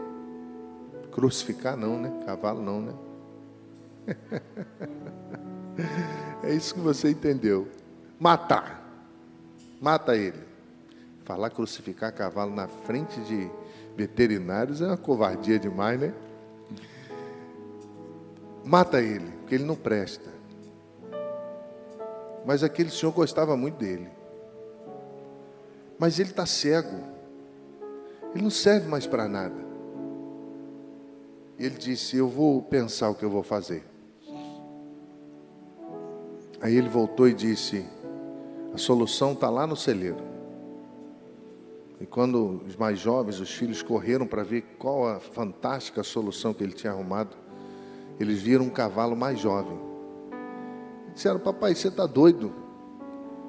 Crucificar 1.12 1.76
não, 1.76 2.00
né? 2.00 2.14
Cavalo 2.28 2.62
não, 2.62 2.82
né? 2.82 2.94
é 6.44 6.54
isso 6.54 6.76
que 6.76 6.80
você 6.80 7.10
entendeu. 7.10 7.68
Matar. 8.20 8.88
Mata 9.82 10.16
ele. 10.16 10.48
Falar 11.26 11.50
crucificar 11.50 12.14
cavalo 12.14 12.54
na 12.54 12.68
frente 12.68 13.20
de 13.22 13.50
veterinários 13.98 14.80
é 14.82 14.86
uma 14.86 14.98
covardia 14.98 15.58
demais, 15.58 16.00
né? 16.00 16.14
Mata 18.70 19.02
ele, 19.02 19.32
porque 19.32 19.56
ele 19.56 19.64
não 19.64 19.76
presta. 19.76 20.30
Mas 22.46 22.64
aquele 22.64 22.92
senhor 22.92 23.12
gostava 23.12 23.58
muito 23.58 23.78
dele. 23.78 24.08
Mas 25.98 26.20
ele 26.20 26.30
está 26.30 26.46
cego. 26.46 27.02
Ele 28.32 28.44
não 28.44 28.52
serve 28.52 28.88
mais 28.88 29.08
para 29.08 29.28
nada. 29.28 29.56
Ele 31.58 31.76
disse: 31.80 32.16
Eu 32.16 32.30
vou 32.30 32.62
pensar 32.62 33.10
o 33.10 33.16
que 33.16 33.26
eu 33.26 33.30
vou 33.32 33.42
fazer. 33.42 33.84
Aí 36.62 36.76
ele 36.76 36.90
voltou 36.90 37.28
e 37.28 37.34
disse: 37.34 37.84
A 38.72 38.78
solução 38.78 39.34
está 39.34 39.50
lá 39.50 39.66
no 39.66 39.76
celeiro. 39.76 40.24
E 42.00 42.06
quando 42.06 42.62
os 42.68 42.76
mais 42.76 43.00
jovens, 43.00 43.40
os 43.40 43.52
filhos, 43.52 43.82
correram 43.82 44.28
para 44.28 44.44
ver 44.44 44.62
qual 44.78 45.08
a 45.08 45.20
fantástica 45.20 46.04
solução 46.04 46.54
que 46.54 46.64
ele 46.64 46.74
tinha 46.74 46.94
arrumado, 46.94 47.36
eles 48.20 48.42
viram 48.42 48.66
um 48.66 48.70
cavalo 48.70 49.16
mais 49.16 49.40
jovem. 49.40 49.80
Disseram, 51.14 51.40
papai, 51.40 51.74
você 51.74 51.88
está 51.88 52.06
doido? 52.06 52.52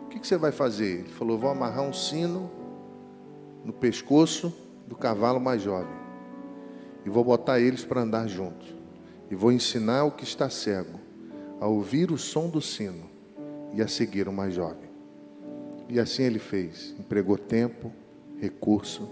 O 0.05 0.09
que, 0.09 0.19
que 0.19 0.27
você 0.27 0.37
vai 0.37 0.53
fazer? 0.53 1.01
Ele 1.01 1.09
falou, 1.09 1.39
vou 1.39 1.51
amarrar 1.51 1.83
um 1.83 1.93
sino 1.93 2.51
no 3.65 3.73
pescoço 3.73 4.55
do 4.87 4.97
cavalo 4.97 5.41
mais 5.41 5.63
jovem. 5.63 6.01
E 7.05 7.11
vou 7.11 7.25
botar 7.25 7.61
eles 7.61 7.85
para 7.85 8.03
andar 8.03 8.27
juntos. 8.27 8.75
E 9.31 9.35
vou 9.35 9.53
ensinar 9.53 10.05
o 10.05 10.11
que 10.11 10.25
está 10.25 10.51
cego 10.51 10.99
a 11.61 11.67
ouvir 11.67 12.11
o 12.11 12.19
som 12.19 12.49
do 12.49 12.61
sino 12.61 13.09
e 13.73 13.83
a 13.83 13.89
seguir 13.89 14.27
o 14.27 14.33
mais 14.33 14.55
jovem. 14.55 14.91
E 15.89 16.01
assim 16.01 16.23
ele 16.23 16.39
fez. 16.39 16.95
Empregou 16.99 17.37
tempo, 17.37 17.93
recurso, 18.39 19.09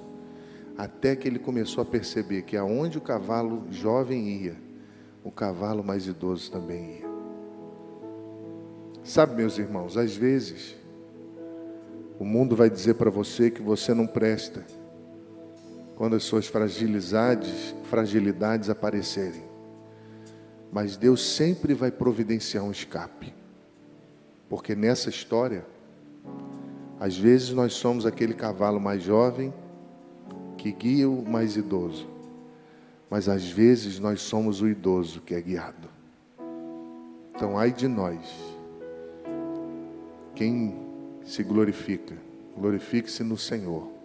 até 0.76 1.14
que 1.14 1.28
ele 1.28 1.38
começou 1.38 1.82
a 1.82 1.84
perceber 1.84 2.42
que 2.42 2.56
aonde 2.56 2.98
o 2.98 3.00
cavalo 3.00 3.66
jovem 3.70 4.28
ia, 4.28 4.56
o 5.22 5.30
cavalo 5.30 5.82
mais 5.82 6.06
idoso 6.06 6.50
também 6.50 6.98
ia. 6.98 7.08
Sabe, 9.02 9.34
meus 9.36 9.58
irmãos, 9.58 9.96
às 9.96 10.14
vezes 10.14 10.76
o 12.18 12.24
mundo 12.24 12.56
vai 12.56 12.68
dizer 12.68 12.94
para 12.94 13.10
você 13.10 13.50
que 13.50 13.62
você 13.62 13.94
não 13.94 14.06
presta, 14.06 14.66
quando 15.96 16.16
as 16.16 16.24
suas 16.24 16.46
fragilidades, 16.46 17.74
fragilidades 17.84 18.68
aparecerem. 18.68 19.44
Mas 20.70 20.96
Deus 20.96 21.22
sempre 21.22 21.74
vai 21.74 21.90
providenciar 21.90 22.64
um 22.64 22.70
escape. 22.70 23.34
Porque 24.48 24.74
nessa 24.74 25.08
história, 25.08 25.64
às 27.00 27.16
vezes 27.16 27.50
nós 27.50 27.72
somos 27.74 28.04
aquele 28.04 28.34
cavalo 28.34 28.80
mais 28.80 29.02
jovem 29.02 29.52
que 30.56 30.72
guia 30.72 31.08
o 31.08 31.24
mais 31.28 31.56
idoso. 31.56 32.08
Mas 33.10 33.28
às 33.28 33.48
vezes 33.48 33.98
nós 33.98 34.20
somos 34.20 34.60
o 34.60 34.68
idoso 34.68 35.20
que 35.20 35.34
é 35.34 35.40
guiado. 35.40 35.88
Então, 37.34 37.58
ai 37.58 37.72
de 37.72 37.88
nós. 37.88 38.28
Quem 40.34 40.76
se 41.24 41.42
glorifica, 41.42 42.16
glorifique-se 42.56 43.22
no 43.22 43.36
Senhor 43.36 43.98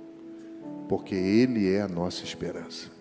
porque 0.88 1.16
Ele 1.16 1.74
é 1.74 1.82
a 1.82 1.88
nossa 1.88 2.24
esperança. 2.24 2.92